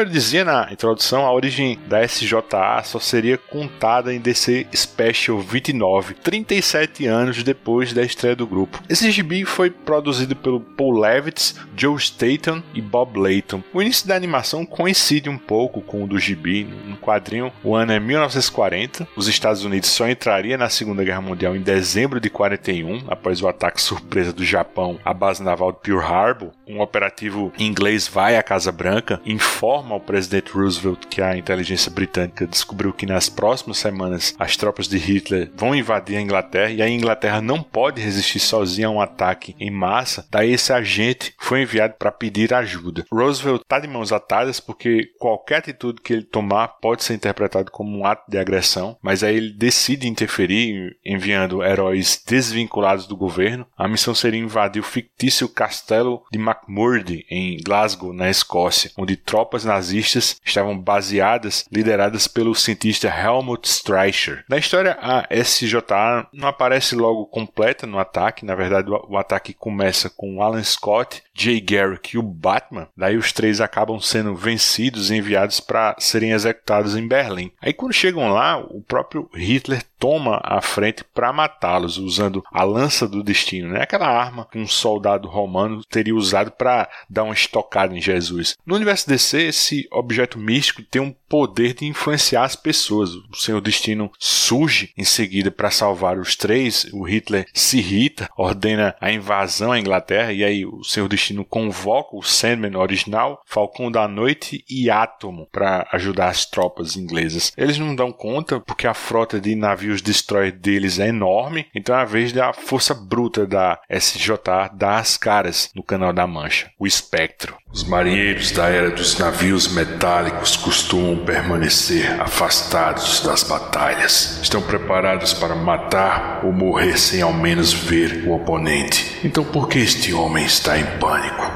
Como 0.00 0.08
eu 0.08 0.14
dizia 0.14 0.46
na 0.46 0.66
introdução, 0.72 1.26
a 1.26 1.32
origem 1.34 1.78
da 1.86 2.02
SJA 2.02 2.82
só 2.84 2.98
seria 2.98 3.36
contada 3.36 4.14
em 4.14 4.18
DC 4.18 4.66
Special 4.74 5.38
29, 5.38 6.14
37 6.14 7.06
anos 7.06 7.42
depois 7.42 7.92
da 7.92 8.02
estreia 8.02 8.34
do 8.34 8.46
grupo. 8.46 8.82
Esse 8.88 9.10
gibi 9.10 9.44
foi 9.44 9.68
produzido 9.68 10.34
pelo 10.34 10.58
Paul 10.58 10.98
Levitz, 10.98 11.54
Joe 11.76 11.98
Staton 11.98 12.62
e 12.72 12.80
Bob 12.80 13.18
Layton. 13.18 13.62
O 13.74 13.82
início 13.82 14.08
da 14.08 14.16
animação 14.16 14.64
coincide 14.64 15.28
um 15.28 15.36
pouco 15.36 15.82
com 15.82 16.02
o 16.02 16.06
do 16.06 16.18
gibi. 16.18 16.64
No 16.64 16.96
quadrinho, 16.96 17.52
o 17.62 17.76
ano 17.76 17.92
é 17.92 18.00
1940. 18.00 19.06
Os 19.14 19.28
Estados 19.28 19.66
Unidos 19.66 19.90
só 19.90 20.08
entraria 20.08 20.56
na 20.56 20.70
Segunda 20.70 21.04
Guerra 21.04 21.20
Mundial 21.20 21.54
em 21.54 21.60
dezembro 21.60 22.18
de 22.18 22.30
41, 22.30 23.04
após 23.08 23.42
o 23.42 23.48
ataque 23.48 23.82
surpresa 23.82 24.32
do 24.32 24.46
Japão 24.46 24.98
à 25.04 25.12
base 25.12 25.42
naval 25.42 25.72
de 25.72 25.80
Pearl 25.80 26.00
Harbor. 26.00 26.52
Um 26.66 26.80
operativo 26.80 27.52
inglês 27.58 28.08
vai 28.08 28.38
à 28.38 28.42
Casa 28.42 28.72
Branca, 28.72 29.20
informa 29.26 29.89
ao 29.92 30.00
presidente 30.00 30.52
Roosevelt 30.52 31.06
que 31.08 31.20
a 31.20 31.36
inteligência 31.36 31.90
britânica 31.90 32.46
descobriu 32.46 32.92
que 32.92 33.06
nas 33.06 33.28
próximas 33.28 33.78
semanas 33.78 34.34
as 34.38 34.56
tropas 34.56 34.88
de 34.88 34.98
Hitler 34.98 35.50
vão 35.54 35.74
invadir 35.74 36.16
a 36.16 36.20
Inglaterra 36.20 36.70
e 36.70 36.82
a 36.82 36.88
Inglaterra 36.88 37.40
não 37.40 37.62
pode 37.62 38.00
resistir 38.00 38.40
sozinha 38.40 38.88
a 38.88 38.90
um 38.90 39.00
ataque 39.00 39.54
em 39.58 39.70
massa, 39.70 40.26
daí 40.30 40.52
esse 40.52 40.72
agente 40.72 41.34
foi 41.38 41.62
enviado 41.62 41.94
para 41.98 42.12
pedir 42.12 42.52
ajuda. 42.54 43.04
Roosevelt 43.10 43.62
está 43.62 43.78
de 43.78 43.88
mãos 43.88 44.12
atadas 44.12 44.60
porque 44.60 45.10
qualquer 45.18 45.56
atitude 45.56 46.00
que 46.00 46.12
ele 46.12 46.22
tomar 46.22 46.68
pode 46.80 47.04
ser 47.04 47.14
interpretado 47.14 47.70
como 47.70 47.96
um 47.96 48.06
ato 48.06 48.30
de 48.30 48.38
agressão, 48.38 48.96
mas 49.02 49.22
aí 49.22 49.36
ele 49.36 49.52
decide 49.52 50.08
interferir 50.08 50.96
enviando 51.04 51.62
heróis 51.62 52.22
desvinculados 52.26 53.06
do 53.06 53.16
governo. 53.16 53.66
A 53.76 53.88
missão 53.88 54.14
seria 54.14 54.40
invadir 54.40 54.80
o 54.80 54.84
fictício 54.84 55.48
castelo 55.48 56.22
de 56.30 56.38
McMurdo 56.38 57.12
em 57.30 57.58
Glasgow, 57.62 58.12
na 58.12 58.30
Escócia, 58.30 58.90
onde 58.96 59.16
tropas 59.16 59.64
nazistas 59.80 60.36
estavam 60.44 60.78
baseadas, 60.78 61.64
lideradas 61.72 62.28
pelo 62.28 62.54
cientista 62.54 63.08
Helmut 63.08 63.66
Streicher. 63.66 64.44
Na 64.48 64.58
história, 64.58 64.98
a 65.00 65.26
SJA 65.42 66.28
não 66.32 66.48
aparece 66.48 66.94
logo 66.94 67.24
completa 67.26 67.86
no 67.86 67.98
ataque, 67.98 68.44
na 68.44 68.54
verdade, 68.54 68.90
o, 68.90 69.16
ataque 69.16 69.54
começa 69.54 70.10
com 70.10 70.42
Alan 70.42 70.62
Scott, 70.62 71.22
Jay 71.34 71.60
Garrick 71.60 72.14
e 72.14 72.18
o 72.18 72.22
Batman. 72.22 72.88
Daí 72.94 73.16
os 73.16 73.32
três 73.32 73.60
acabam 73.60 73.98
sendo 74.00 74.34
vencidos 74.34 75.10
e 75.10 75.16
enviados 75.16 75.60
para 75.60 75.96
serem 75.98 76.32
executados 76.32 76.94
em 76.94 77.08
Berlim. 77.08 77.50
Aí 77.62 77.72
quando 77.72 77.94
chegam 77.94 78.28
lá, 78.28 78.58
o 78.58 78.82
próprio 78.82 79.30
Hitler 79.34 79.82
toma 80.00 80.40
a 80.42 80.62
frente 80.62 81.04
para 81.04 81.32
matá-los 81.32 81.98
usando 81.98 82.42
a 82.50 82.64
lança 82.64 83.06
do 83.06 83.22
destino, 83.22 83.68
né? 83.68 83.82
Aquela 83.82 84.08
arma 84.08 84.48
que 84.50 84.58
um 84.58 84.66
soldado 84.66 85.28
romano 85.28 85.84
teria 85.84 86.14
usado 86.14 86.50
para 86.50 86.88
dar 87.08 87.24
uma 87.24 87.34
estocada 87.34 87.94
em 87.94 88.00
Jesus. 88.00 88.56
No 88.64 88.74
universo 88.74 89.06
DC, 89.06 89.42
esse 89.42 89.69
objeto 89.90 90.38
místico 90.38 90.82
tem 90.82 91.00
um 91.00 91.14
poder 91.28 91.74
de 91.74 91.86
influenciar 91.86 92.44
as 92.44 92.56
pessoas. 92.56 93.10
O 93.14 93.36
Senhor 93.36 93.60
Destino 93.60 94.10
surge 94.18 94.92
em 94.96 95.04
seguida 95.04 95.50
para 95.50 95.70
salvar 95.70 96.18
os 96.18 96.34
três. 96.34 96.88
O 96.92 97.02
Hitler 97.02 97.46
se 97.54 97.78
irrita, 97.78 98.28
ordena 98.36 98.96
a 99.00 99.12
invasão 99.12 99.72
à 99.72 99.78
Inglaterra 99.78 100.32
e 100.32 100.42
aí 100.42 100.66
o 100.66 100.82
Senhor 100.82 101.08
Destino 101.08 101.44
convoca 101.44 102.16
o 102.16 102.22
Sandman 102.22 102.76
original, 102.76 103.40
Falcão 103.46 103.90
da 103.90 104.08
Noite 104.08 104.64
e 104.68 104.90
Átomo 104.90 105.46
para 105.52 105.86
ajudar 105.92 106.28
as 106.28 106.44
tropas 106.44 106.96
inglesas. 106.96 107.52
Eles 107.56 107.78
não 107.78 107.94
dão 107.94 108.12
conta 108.12 108.60
porque 108.60 108.86
a 108.86 108.94
frota 108.94 109.40
de 109.40 109.54
navios 109.54 110.02
destroyer 110.02 110.52
deles 110.52 110.98
é 110.98 111.08
enorme, 111.08 111.66
então 111.74 111.94
é 111.94 112.00
a 112.00 112.04
vez 112.04 112.32
da 112.32 112.52
força 112.52 112.94
bruta 112.94 113.46
da 113.46 113.78
SJ 113.88 114.30
dar 114.74 114.98
as 114.98 115.16
caras 115.16 115.70
no 115.74 115.82
Canal 115.82 116.12
da 116.12 116.26
Mancha, 116.26 116.70
o 116.78 116.86
Espectro. 116.86 117.56
Os 117.72 117.84
marinheiros 117.84 118.50
da 118.50 118.68
era 118.68 118.90
dos 118.90 119.16
navios 119.16 119.59
metálicos 119.68 120.56
costumam 120.56 121.16
permanecer 121.24 122.20
afastados 122.20 123.20
das 123.20 123.42
batalhas. 123.42 124.38
Estão 124.42 124.60
preparados 124.62 125.32
para 125.32 125.54
matar 125.54 126.40
ou 126.44 126.52
morrer 126.52 126.98
sem 126.98 127.22
ao 127.22 127.32
menos 127.32 127.72
ver 127.72 128.24
o 128.26 128.32
oponente. 128.32 129.20
Então 129.24 129.44
por 129.44 129.68
que 129.68 129.78
este 129.78 130.12
homem 130.12 130.44
está 130.44 130.78
em 130.78 130.84
pânico? 130.98 131.50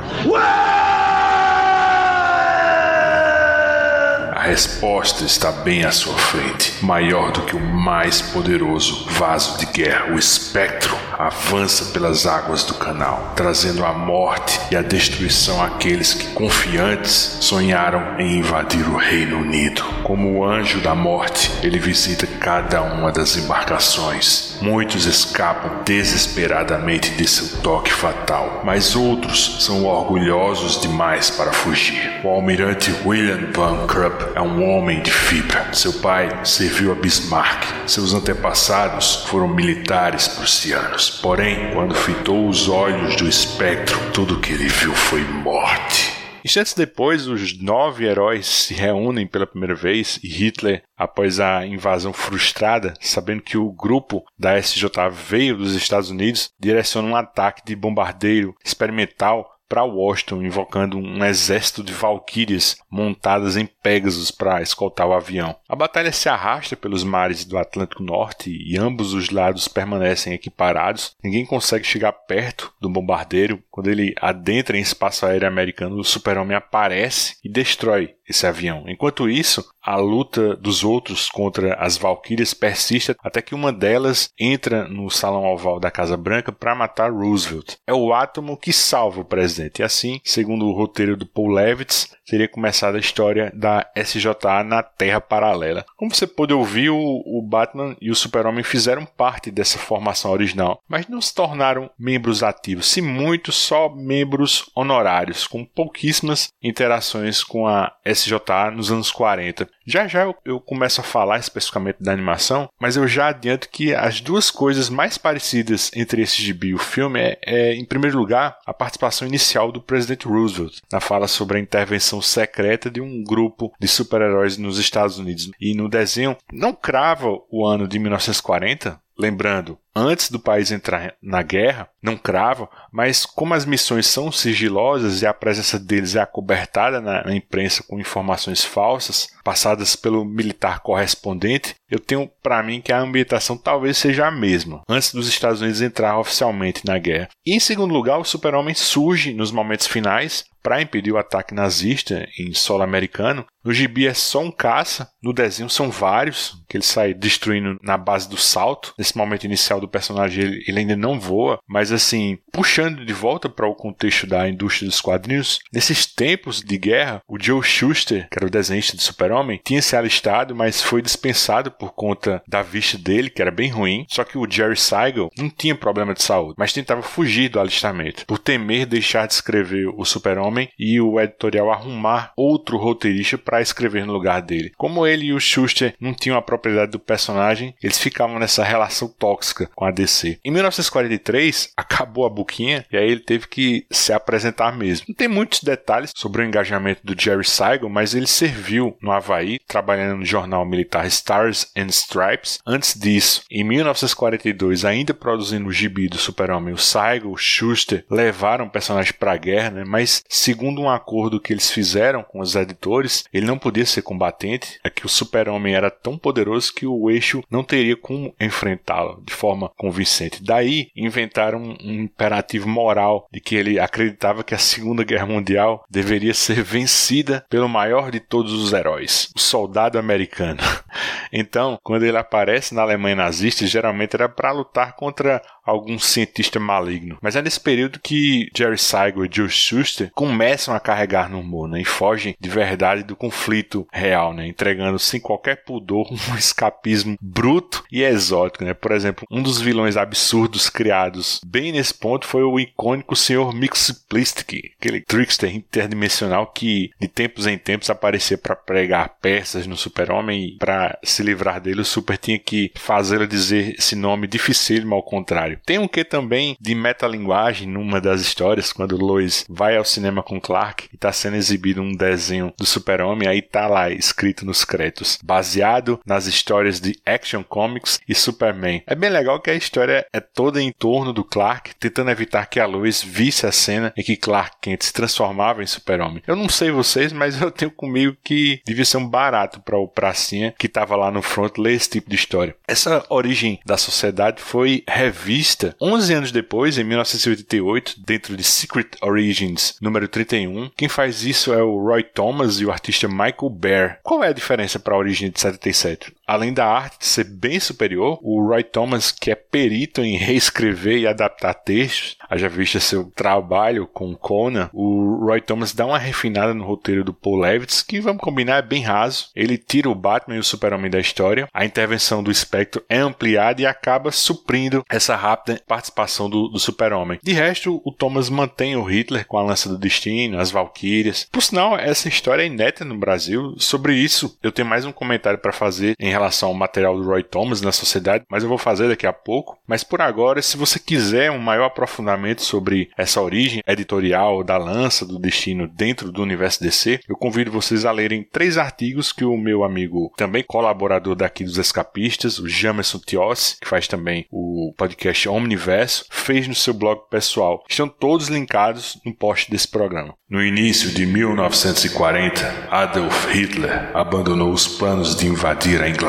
A 4.45 4.49
resposta 4.49 5.25
está 5.25 5.51
bem 5.51 5.87
à 5.87 5.91
sua 5.91 6.13
frente. 6.19 6.75
Maior 6.85 7.33
do 7.33 7.41
que 7.47 7.57
o 7.57 7.61
mais 7.61 8.21
poderoso 8.21 9.07
vaso 9.13 9.57
de 9.57 9.65
guerra, 9.65 10.13
o 10.13 10.19
espectro 10.19 10.95
avança 11.19 11.87
pelas 11.87 12.27
águas 12.27 12.63
do 12.63 12.75
canal, 12.75 13.33
trazendo 13.35 13.83
a 13.87 13.95
morte 13.95 14.61
e 14.71 14.77
a 14.77 14.83
destruição 14.83 15.63
àqueles 15.65 16.13
que, 16.13 16.27
confiantes, 16.35 17.39
sonharam 17.41 18.21
em 18.21 18.37
invadir 18.39 18.87
o 18.87 18.99
Reino 18.99 19.39
Unido. 19.39 19.83
Como 20.03 20.39
o 20.39 20.45
anjo 20.45 20.79
da 20.83 20.95
morte, 20.95 21.51
ele 21.63 21.79
visita 21.79 22.27
cada 22.27 22.83
uma 22.83 23.11
das 23.11 23.39
embarcações. 23.39 24.59
Muitos 24.61 25.07
escapam 25.07 25.83
desesperadamente 25.87 27.13
de 27.13 27.27
seu 27.27 27.63
toque 27.63 27.93
fatal, 27.93 28.61
mas 28.63 28.95
outros 28.95 29.65
são 29.65 29.87
orgulhosos 29.87 30.81
demais 30.83 31.31
para 31.31 31.53
fugir. 31.53 32.21
O 32.23 32.29
almirante 32.29 32.95
William 33.07 33.51
Van 33.55 33.87
Krupp 33.87 34.34
é 34.35 34.41
um 34.41 34.69
homem 34.69 35.01
de 35.01 35.13
fibra. 35.13 35.73
Seu 35.73 35.93
pai 36.01 36.45
serviu 36.45 36.91
a 36.91 36.95
Bismarck. 36.95 37.89
Seus 37.89 38.13
antepassados 38.13 39.25
foram 39.27 39.49
militares 39.49 40.27
prussianos. 40.27 41.11
Porém, 41.23 41.71
quando 41.73 41.95
fitou 41.95 42.49
os 42.49 42.69
olhos 42.69 43.15
do 43.17 43.29
espectro, 43.29 43.97
tudo 44.13 44.41
que 44.41 44.53
ele 44.53 44.69
viu 44.69 44.93
foi 44.93 45.21
morte. 45.23 46.13
Instantes 46.45 46.75
depois, 46.75 47.27
os 47.27 47.59
nove 47.59 48.05
heróis 48.05 48.47
se 48.47 48.75
reúnem 48.75 49.27
pela 49.27 49.47
primeira 49.47 49.75
vez 49.75 50.21
e 50.23 50.29
Hitler, 50.29 50.83
após 50.95 51.41
a 51.41 51.65
invasão 51.65 52.13
frustrada, 52.13 52.93
sabendo 53.01 53.41
que 53.41 53.57
o 53.57 53.73
grupo 53.73 54.23
da 54.39 54.59
SJ 54.59 54.85
veio 55.11 55.57
dos 55.57 55.75
Estados 55.75 56.11
Unidos, 56.11 56.51
direciona 56.61 57.09
um 57.09 57.17
ataque 57.17 57.63
de 57.65 57.75
bombardeiro 57.75 58.55
experimental 58.63 59.54
para 59.69 59.85
Washington, 59.85 60.43
invocando 60.43 60.99
um 60.99 61.25
exército 61.25 61.83
de 61.83 61.93
valquírias 61.93 62.77
montadas 62.91 63.57
em 63.57 63.67
Pegasus 63.67 64.31
para 64.31 64.63
escoltar 64.63 65.07
o 65.07 65.13
avião. 65.13 65.57
A 65.69 65.77
batalha 65.77 66.13
se 66.13 66.29
arrasta 66.29 66.77
pelos 66.77 67.05
mares 67.05 67.45
do 67.45 67.59
Atlântico 67.59 68.03
Norte 68.03 68.51
e 68.51 68.79
ambos 68.79 69.13
os 69.13 69.31
lados 69.31 69.69
permanecem 69.69 70.33
equiparados. 70.33 71.17
Ninguém 71.23 71.45
consegue 71.45 71.85
chegar 71.85 72.13
perto 72.13 72.73
do 72.81 72.89
bombardeiro. 72.89 73.63
Quando 73.71 73.91
ele 73.91 74.15
adentra 74.21 74.77
em 74.77 74.81
espaço 74.81 75.27
aéreo 75.27 75.49
americano, 75.49 75.99
o 75.99 76.05
super-homem 76.05 76.57
aparece 76.57 77.37
e 77.45 77.49
destrói 77.49 78.15
esse 78.29 78.47
avião. 78.47 78.85
Enquanto 78.87 79.29
isso, 79.29 79.65
a 79.83 79.97
luta 79.97 80.57
dos 80.57 80.83
outros 80.83 81.29
contra 81.29 81.75
as 81.75 81.97
Valkyrias 81.97 82.55
persiste 82.55 83.15
até 83.23 83.43
que 83.43 83.55
uma 83.55 83.73
delas 83.73 84.31
entra 84.39 84.89
no 84.89 85.11
salão 85.11 85.45
oval 85.45 85.79
da 85.79 85.91
Casa 85.91 86.17
Branca 86.17 86.51
para 86.51 86.75
matar 86.75 87.13
Roosevelt. 87.13 87.77
É 87.87 87.93
o 87.93 88.13
átomo 88.13 88.57
que 88.57 88.73
salva 88.73 89.21
o 89.21 89.25
presidente. 89.25 89.81
E 89.81 89.83
assim, 89.83 90.21
segundo 90.25 90.67
o 90.67 90.73
roteiro 90.73 91.17
do 91.17 91.27
Paul 91.27 91.49
Levitz, 91.49 92.15
teria 92.27 92.49
começado 92.49 92.97
a 92.97 93.01
história 93.01 93.53
da 93.55 93.87
SJA 93.97 94.65
na 94.65 94.83
Terra 94.83 95.21
Paralela. 95.21 95.85
Como 95.97 96.15
você 96.15 96.27
pôde 96.27 96.55
ouvir, 96.55 96.91
o, 96.91 97.23
o 97.27 97.43
Batman 97.43 97.97
e 98.01 98.11
o 98.11 98.15
Super-Homem 98.15 98.65
fizeram 98.65 99.05
parte 99.05 99.51
dessa 99.51 99.79
formação 99.79 100.31
original, 100.31 100.81
mas 100.89 101.09
não 101.09 101.21
se 101.21 101.35
tornaram 101.35 101.91
membros 101.99 102.43
ativos, 102.43 102.87
se 102.87 103.03
muito 103.03 103.53
só 103.53 103.89
membros 103.89 104.71
honorários, 104.75 105.47
com 105.47 105.65
pouquíssimas 105.65 106.53
interações 106.63 107.45
com 107.45 107.67
a 107.67 107.93
SJA 108.15 108.71
nos 108.73 108.91
anos 108.91 109.11
40. 109.11 109.69
Já 109.87 110.07
já 110.07 110.23
eu, 110.23 110.35
eu 110.45 110.61
começo 110.61 111.01
a 111.01 111.05
falar 111.05 111.39
especificamente 111.39 111.97
da 112.01 112.13
animação, 112.13 112.69
mas 112.81 112.97
eu 112.97 113.07
já 113.07 113.29
adianto 113.29 113.69
que 113.69 113.95
as 113.95 114.21
duas 114.21 114.51
coisas 114.51 114.89
mais 114.89 115.19
parecidas 115.19 115.91
entre 115.95 116.23
esse 116.23 116.41
gibi 116.41 116.69
e 116.69 116.75
o 116.75 116.79
filme 116.79 117.21
é, 117.21 117.39
é, 117.45 117.75
em 117.75 117.85
primeiro 117.85 118.19
lugar, 118.19 118.57
a 118.67 118.73
participação 118.73 119.27
inicial 119.27 119.71
do 119.71 119.81
presidente 119.81 120.27
Roosevelt 120.27 120.81
na 120.93 121.01
fala 121.01 121.29
sobre 121.29 121.59
a 121.59 121.61
intervenção 121.61 122.21
secreta 122.23 122.91
de 122.91 123.01
um 123.01 123.23
grupo 123.23 123.73
de 123.79 123.89
super-heróis 123.89 124.57
nos 124.57 124.79
Estados 124.79 125.19
Unidos. 125.19 125.51
E 125.61 125.75
no 125.75 125.89
desenho 125.89 126.37
não 126.53 126.73
crava 126.73 127.29
o 127.51 127.67
ano 127.67 127.87
de 127.87 127.99
1940, 127.99 129.01
lembrando, 129.19 129.79
antes 129.95 130.31
do 130.31 130.41
país 130.41 130.71
entrar 130.71 131.15
na 131.23 131.43
guerra, 131.43 131.89
não 132.03 132.17
crava, 132.17 132.69
mas 132.93 133.25
como 133.25 133.55
as 133.55 133.65
missões 133.65 134.07
são 134.07 134.33
sigilosas 134.33 135.23
e 135.23 135.27
a 135.27 135.33
presença 135.33 135.79
deles 135.79 136.17
é 136.17 136.21
acobertada 136.21 137.01
na 137.01 137.35
imprensa 137.35 137.83
com 137.83 138.01
informações 138.01 138.65
falsas, 138.65 139.29
passadas 139.43 139.95
pelo 139.95 140.25
militar 140.25 140.81
correspondente, 140.81 141.77
eu 141.95 142.01
tenho 142.01 142.29
para 142.43 142.63
mim 142.63 142.81
que 142.81 142.93
a 142.93 142.99
ambientação 142.99 143.57
talvez 143.57 143.97
seja 143.97 144.27
a 144.27 144.31
mesma, 144.31 144.83
antes 144.89 145.13
dos 145.13 145.29
Estados 145.29 145.61
Unidos 145.61 145.81
entrar 145.81 146.19
oficialmente 146.19 146.85
na 146.85 146.99
guerra. 146.99 147.29
E 147.47 147.55
em 147.55 147.61
segundo 147.61 147.95
lugar, 147.95 148.19
o 148.19 148.25
super-homem 148.25 148.75
surge 148.75 149.33
nos 149.33 149.53
momentos 149.53 149.87
finais 149.87 150.45
para 150.65 150.81
impedir 150.81 151.13
o 151.13 151.19
ataque 151.19 151.53
nazista 151.53 152.27
em 152.39 152.55
solo 152.55 152.83
americano. 152.83 153.45
No 153.63 153.73
gibi 153.73 154.07
é 154.07 154.15
só 154.15 154.41
um 154.41 154.51
caça, 154.51 155.11
no 155.23 155.33
desenho 155.33 155.69
são 155.69 155.91
vários, 155.91 156.57
que 156.67 156.79
ele 156.79 156.85
sai 156.85 157.13
destruindo 157.13 157.79
na 157.83 157.99
base 157.99 158.29
do 158.29 158.39
salto. 158.39 158.95
Nesse 158.99 159.17
momento 159.17 159.45
inicial 159.45 159.79
do 159.79 159.89
personagem 159.89 160.43
ele, 160.43 160.65
ele 160.67 160.79
ainda 160.81 160.97
não 160.97 161.21
voa, 161.21 161.59
mas 161.69 161.93
assim, 161.93 162.39
puxando 162.51 163.05
de 163.05 163.13
volta 163.13 163.49
para 163.49 163.69
o 163.69 163.75
contexto 163.75 164.27
da 164.27 164.49
indústria 164.49 164.89
dos 164.89 165.03
quadrinhos, 165.03 165.59
nesses 165.71 166.07
tempos 166.07 166.63
de 166.63 166.79
guerra, 166.79 167.21
o 167.29 167.39
Joe 167.39 167.63
Schuster, 167.63 168.27
que 168.31 168.39
era 168.39 168.47
o 168.47 168.51
desenhista 168.51 168.97
de 168.97 169.03
Super-Homem, 169.03 169.61
tinha 169.63 169.83
se 169.83 169.95
alistado, 169.95 170.55
mas 170.55 170.81
foi 170.81 171.03
dispensado 171.03 171.71
por 171.71 171.84
conta 171.93 172.43
da 172.47 172.63
vista 172.63 172.99
dele, 172.99 173.31
que 173.31 173.43
era 173.43 173.51
bem 173.51 173.71
ruim. 173.71 174.07
Só 174.09 174.25
que 174.25 174.39
o 174.39 174.51
Jerry 174.51 174.77
Siegel 174.77 175.31
não 175.37 175.51
tinha 175.51 175.75
problema 175.75 176.15
de 176.15 176.23
saúde, 176.23 176.55
mas 176.57 176.73
tentava 176.73 177.03
fugir 177.03 177.49
do 177.49 177.61
alistamento, 177.61 178.27
por 178.27 178.39
temer 178.39 178.87
deixar 178.87 179.27
de 179.27 179.35
escrever 179.35 179.89
o 179.89 180.05
Super-Homem 180.05 180.69
e 180.79 181.01
o 181.01 181.21
editorial 181.21 181.71
arrumar 181.71 182.33
outro 182.37 182.77
roteirista 182.77 183.39
para 183.39 183.61
escrever 183.61 184.07
no 184.07 184.13
lugar 184.13 184.41
dele. 184.43 184.73
Como 184.77 185.07
ele 185.07 185.27
e 185.27 185.33
o 185.33 185.41
Schuster 185.41 185.95
não 186.01 186.15
tinham 186.15 186.37
a 186.37 186.43
propriedade 186.43 186.93
do 186.93 186.99
personagem, 186.99 187.75
eles 187.83 187.99
ficavam 187.99 188.39
nessa 188.39 188.65
relação 188.65 189.09
tóxica 189.09 189.71
com 189.75 189.85
a 189.85 189.91
DC. 189.91 190.39
Em 190.45 190.51
1943, 190.51 191.73
acabou 191.77 192.27
a 192.27 192.31
buquinha 192.31 192.85
e 192.91 192.97
aí 192.97 193.11
ele 193.11 193.21
teve 193.21 193.47
que 193.47 193.87
se 193.91 194.13
apresentar 194.13 194.77
mesmo. 194.77 195.07
Não 195.09 195.15
tem 195.15 195.29
muitos 195.29 195.63
detalhes 195.63 196.13
sobre 196.15 196.43
o 196.43 196.45
engajamento 196.45 197.01
do 197.05 197.21
Jerry 197.21 197.45
Siegel, 197.45 197.89
mas 197.89 198.15
ele 198.15 198.27
serviu 198.27 198.97
no 199.01 199.13
Havaí, 199.13 199.59
trabalhando 199.67 200.19
no 200.19 200.25
jornal 200.25 200.65
militar 200.65 201.07
Stars 201.07 201.64
and 201.77 201.87
Stripes. 201.89 202.59
Antes 202.67 202.99
disso, 202.99 203.43
em 203.51 203.65
1942, 203.65 204.85
ainda 204.85 205.15
produzindo 205.15 205.69
o 205.69 205.73
gibi 205.73 206.09
do 206.09 206.19
Super-Homem, 206.19 206.75
o 206.75 206.79
Siegel, 206.79 207.31
o 207.31 207.37
Schuster 207.37 208.05
levaram 208.11 208.67
o 208.67 208.71
personagem 208.71 209.13
para 209.19 209.33
a 209.33 209.37
guerra, 209.37 209.71
né? 209.71 209.85
mas 209.87 210.23
segundo 210.29 210.81
um 210.81 210.91
acordo 210.91 211.41
que 211.41 211.53
eles 211.53 211.71
fizeram 211.71 212.23
com 212.23 212.41
os 212.41 212.55
editores, 212.55 213.25
ele 213.33 213.47
não 213.47 213.59
podia 213.59 213.87
ser 213.87 214.03
combatente, 214.03 214.79
é 214.83 214.91
que 214.91 215.07
o 215.07 215.09
Super-Homem 215.09 215.75
era 215.75 215.91
tão 215.91 216.17
poderoso 216.19 216.73
que 216.73 216.87
o 216.87 217.11
eixo 217.11 217.43
não 217.51 217.65
teria 217.65 217.97
como 217.97 218.35
enfrentá-lo 218.41 219.23
de 219.25 219.33
forma 219.33 219.71
convincente. 219.77 220.43
Daí 220.43 220.89
inventaram 220.95 221.77
um 221.83 221.93
imperativo 222.03 222.69
moral 222.69 223.29
de 223.33 223.41
que 223.41 223.55
ele 223.55 223.79
acreditava 223.79 224.45
que 224.45 224.55
a 224.55 224.59
Segunda 224.59 225.05
Guerra 225.05 225.27
Mundial 225.27 225.85
deveria 225.91 226.35
ser 226.35 226.63
vencida 226.63 227.45
pelo 227.49 227.69
maior 227.69 228.11
de 228.11 228.21
todos 228.21 228.53
os 228.53 228.73
heróis, 228.73 229.31
o 229.35 229.39
soldado 229.39 229.99
americano. 229.99 230.61
Então, 231.37 231.54
quando 231.83 232.05
ele 232.05 232.17
aparece 232.19 232.75
na 232.75 232.83
Alemanha 232.83 233.17
nazista, 233.17 233.67
geralmente 233.67 234.15
era 234.15 234.29
para 234.29 234.53
lutar 234.53 234.95
contra 234.97 235.43
algum 235.65 235.99
cientista 235.99 236.61
maligno. 236.61 237.19
Mas 237.21 237.37
é 237.37 237.43
nesse 237.43 237.61
período 237.61 238.01
que 238.01 238.49
Jerry 238.57 238.79
Siegel 238.79 239.25
e 239.25 239.31
Joe 239.33 239.49
Shuster 239.49 240.11
começam 240.15 240.75
a 240.75 240.81
carregar 240.81 241.31
no 241.31 241.41
humor, 241.41 241.69
né? 241.69 241.81
E 241.81 241.85
fogem 241.85 242.37
de 242.39 242.49
verdade 242.49 243.03
do 243.03 243.17
conflito 243.17 243.87
real, 243.93 244.35
né? 244.35 244.47
Entregando 244.47 244.99
sem 244.99 245.21
qualquer 245.21 245.65
pudor 245.65 246.11
um 246.13 246.17
escapismo 246.37 247.17
bruto 247.21 247.85
e 247.91 248.03
exótico, 248.03 248.65
né? 248.65 248.75
Por 248.75 248.93
exemplo, 248.93 249.27
um 249.31 249.43
dos 249.43 249.61
vilões 249.61 249.97
absurdos 249.97 250.69
criados 250.69 251.41
bem 251.45 251.73
nesse 251.73 251.95
ponto 251.95 252.27
foi 252.27 252.43
o 252.43 252.59
icônico 252.59 253.17
Sr. 253.17 253.55
Mixplistic, 253.55 254.73
aquele 254.79 255.01
trickster 255.01 255.55
interdimensional 255.55 256.47
que 256.49 256.91
de 257.01 257.09
tempos 257.09 257.47
em 257.47 257.57
tempos 257.57 257.91
aparecia 257.91 258.37
para 258.37 258.57
pregar 258.57 259.17
peças 259.21 259.67
no 259.67 259.77
Super-Homem 259.77 260.45
e 260.45 260.59
para 260.59 260.99
se 261.03 261.23
livrar 261.23 261.61
dele 261.61 261.81
o 261.81 261.85
Super 261.85 262.19
tinha 262.19 262.39
que 262.39 262.73
fazê-lo 262.75 263.27
dizer 263.27 263.77
esse 263.79 263.97
nome 263.97 264.27
dificílimo 264.27 264.95
ao 264.95 265.03
contrário. 265.03 265.54
Tem 265.65 265.79
um 265.79 265.89
que 265.89 266.05
também 266.05 266.57
de 266.61 266.75
metalinguagem 266.75 267.69
numa 267.69 268.01
das 268.01 268.21
histórias, 268.21 268.73
quando 268.73 268.97
Lois 268.97 269.45
vai 269.49 269.77
ao 269.77 269.85
cinema 269.85 270.23
com 270.23 270.41
Clark 270.41 270.89
e 270.93 270.97
está 270.97 271.13
sendo 271.13 271.37
exibido 271.37 271.83
um 271.83 271.93
desenho 271.93 272.53
do 272.59 272.67
Super-Homem, 272.67 273.29
aí 273.29 273.43
tá 273.43 273.67
lá 273.67 273.91
escrito 273.91 274.45
nos 274.45 274.65
créditos, 274.65 275.19
baseado 275.23 276.01
nas 276.05 276.27
histórias 276.27 276.81
de 276.81 276.99
Action 277.05 277.43
Comics 277.43 278.01
e 278.09 278.15
Superman. 278.15 278.83
É 278.87 278.95
bem 278.95 279.11
legal 279.11 279.41
que 279.41 279.51
a 279.51 279.55
história 279.55 280.07
é 280.13 280.21
toda 280.21 280.61
em 280.61 280.73
torno 280.73 281.13
do 281.13 281.25
Clark, 281.25 281.75
tentando 281.77 282.11
evitar 282.11 282.47
que 282.47 282.61
a 282.61 282.67
Lois 282.67 283.03
visse 283.03 283.47
a 283.47 283.53
cena 283.53 283.93
em 283.97 284.03
que 284.03 284.17
Clark 284.17 284.57
Kent 284.61 284.83
se 284.83 284.93
transformava 284.93 285.63
em 285.63 285.67
Super-Homem. 285.67 286.23
Eu 286.27 286.37
não 286.37 286.49
sei 286.49 286.71
vocês, 286.71 287.13
mas 287.13 287.41
eu 287.43 287.51
tenho 287.51 287.71
comigo 287.71 288.17
que 288.23 288.61
devia 288.65 288.85
ser 288.85 288.97
um 288.97 289.09
barato 289.09 289.61
para 289.61 289.79
o 289.79 289.89
pracinha 289.89 290.55
que 290.59 290.67
estava 290.67 290.97
lá 290.97 291.11
no 291.11 291.23
front 291.23 291.59
ler 291.59 291.75
esse 291.75 291.91
tipo 291.91 292.11
de 292.11 292.17
história. 292.17 292.57
Essa 292.67 293.05
origem 293.09 293.61
da 293.65 293.77
sociedade 293.77 294.41
foi 294.41 294.83
revista 294.89 295.44
revista 295.45 295.77
11 295.79 296.15
anos 296.15 296.33
depois, 296.33 296.79
em 296.79 296.85
1988, 296.85 297.97
dentro 297.99 298.35
de 298.35 298.43
Secret 298.43 298.89
Origins 299.03 299.77
número 299.81 300.09
31. 300.09 300.71
Quem 300.75 300.89
faz 300.89 301.23
isso 301.23 301.53
é 301.53 301.63
o 301.63 301.79
Roy 301.79 302.03
Thomas 302.03 302.61
e 302.61 302.65
o 302.65 302.73
artista 302.73 303.07
Michael 303.07 303.51
Bear. 303.51 304.01
Qual 304.03 304.25
é 304.25 304.29
a 304.29 304.33
diferença 304.33 304.79
para 304.79 304.95
a 304.95 304.99
origem 304.99 305.31
de 305.31 305.39
77? 305.39 306.15
Além 306.27 306.53
da 306.53 306.67
arte 306.67 307.07
ser 307.07 307.25
bem 307.25 307.61
superior, 307.61 308.19
o 308.23 308.43
Roy 308.47 308.63
Thomas, 308.63 309.13
que 309.13 309.31
é 309.31 309.35
perito 309.35 310.03
em 310.03 310.17
reescrever 310.17 310.99
e 310.99 311.07
adaptar 311.07 311.55
textos, 311.55 312.17
haja 312.29 312.49
vista 312.49 312.81
seu 312.81 313.11
trabalho 313.15 313.87
com 313.87 314.17
Conan, 314.17 314.71
o 314.73 315.27
Roy 315.27 315.41
Thomas 315.41 315.73
dá 315.73 315.87
uma 315.87 315.99
refinada 315.99 316.55
no 316.55 316.65
roteiro 316.65 317.05
do 317.05 317.13
Paul 317.13 317.41
Levitz, 317.41 317.83
que 317.83 318.01
vamos 318.01 318.23
combinar 318.23 318.57
é 318.57 318.63
bem 318.63 318.83
raso. 318.83 319.31
Ele 319.35 319.59
tira 319.59 319.89
o 319.89 319.95
Batman 319.95 320.37
e 320.37 320.39
o 320.39 320.45
Super-Homem 320.45 320.91
da 320.91 321.01
história, 321.01 321.49
a 321.53 321.65
intervenção 321.65 322.23
do 322.23 322.31
espectro 322.31 322.83
é 322.89 322.99
ampliada 322.99 323.61
e 323.61 323.67
acaba 323.67 324.11
suprindo 324.11 324.85
essa 324.89 325.17
rápida 325.17 325.61
participação 325.67 326.31
do, 326.31 326.49
do 326.49 326.59
Super-Homem. 326.59 327.19
De 327.23 327.33
resto, 327.33 327.83
o 327.85 327.93
Thomas 327.93 328.31
mantém 328.31 328.77
o 328.77 328.83
Hitler 328.83 329.27
com 329.27 329.37
a 329.37 329.43
Lança 329.43 329.69
do 329.69 329.79
Destino, 329.79 330.39
as 330.39 330.51
Valkyrias. 330.51 331.29
Por 331.31 331.43
sinal, 331.43 331.79
essa 331.79 332.09
história 332.09 332.43
é 332.43 332.47
inédita 332.47 332.85
no 332.85 332.97
Brasil. 332.97 333.55
Sobre 333.59 333.95
isso, 333.95 334.39
eu 334.43 334.53
tenho 334.53 334.69
mais 334.69 334.85
um 334.85 334.93
comentário 334.93 335.39
para 335.39 335.53
fazer 335.53 335.95
em 335.99 336.14
relação 336.15 336.51
ao 336.51 336.55
material 336.55 336.97
do 336.97 337.05
Roy 337.05 337.23
Thomas 337.23 337.61
na 337.61 337.73
sociedade, 337.73 338.25
mas 338.31 338.43
eu 338.43 338.49
vou 338.49 338.59
fazer 338.59 338.89
daqui 338.89 339.07
a 339.07 339.13
pouco. 339.13 339.59
Mas 339.67 339.83
por 339.83 340.01
agora, 340.01 340.41
se 340.41 340.57
você 340.57 340.79
quiser 340.79 341.31
um 341.31 341.39
maior 341.39 341.67
aprofundamento 341.67 342.43
sobre 342.43 342.91
essa 342.97 343.21
origem 343.21 343.63
editorial 343.67 344.45
da 344.45 344.57
Lança 344.57 345.05
do 345.05 345.19
Destino 345.19 345.67
dentro 345.67 346.13
do 346.13 346.23
universo 346.23 346.63
DC, 346.63 347.01
eu 347.09 347.17
convido 347.17 347.51
vocês 347.51 347.85
a 347.85 347.93
lerem 347.93 348.23
três 348.23 348.57
artigos 348.57 349.13
que 349.13 349.25
o 349.25 349.37
meu 349.37 349.65
amigo, 349.65 350.13
também 350.17 350.45
colaborador 350.47 351.17
daqui 351.17 351.43
dos 351.45 351.59
Escapistas, 351.59 352.39
o 352.39 352.49
Jamerson 352.49 352.99
Tiossi, 352.99 353.57
que 353.61 353.69
faz 353.69 353.89
também 353.89 354.27
o 354.31 354.73
podcast 354.77 355.29
Omniverso, 355.29 356.07
fez 356.11 356.47
no 356.47 356.55
seu 356.55 356.73
blog 356.73 357.01
pessoal. 357.11 357.65
Estão 357.69 357.89
todos 357.89 358.29
linkados 358.29 359.01
no 359.05 359.15
post 359.15 359.51
desse 359.51 359.69
programa. 359.69 360.15
No 360.29 360.43
início 360.43 360.91
de 360.91 361.07
1940, 361.07 362.69
Adolf 362.71 363.33
Hitler 363.33 363.91
abandonou 363.95 364.53
os 364.53 364.67
planos 364.67 365.15
de 365.17 365.27
invadir 365.27 365.83
a 365.83 365.89
Inglaterra. 365.89 366.04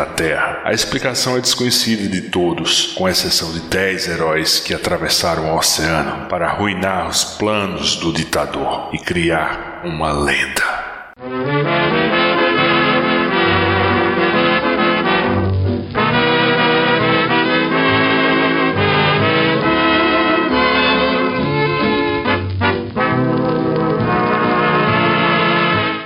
A 0.63 0.73
explicação 0.73 1.37
é 1.37 1.41
desconhecida 1.41 2.07
de 2.07 2.21
todos, 2.21 2.93
com 2.93 3.07
exceção 3.07 3.51
de 3.51 3.61
10 3.61 4.09
heróis 4.09 4.59
que 4.59 4.73
atravessaram 4.73 5.53
o 5.53 5.57
oceano 5.57 6.27
para 6.27 6.47
arruinar 6.47 7.07
os 7.07 7.23
planos 7.23 7.95
do 7.95 8.11
ditador 8.11 8.89
e 8.93 8.99
criar 8.99 9.81
uma 9.83 10.11
lenda. 10.11 11.84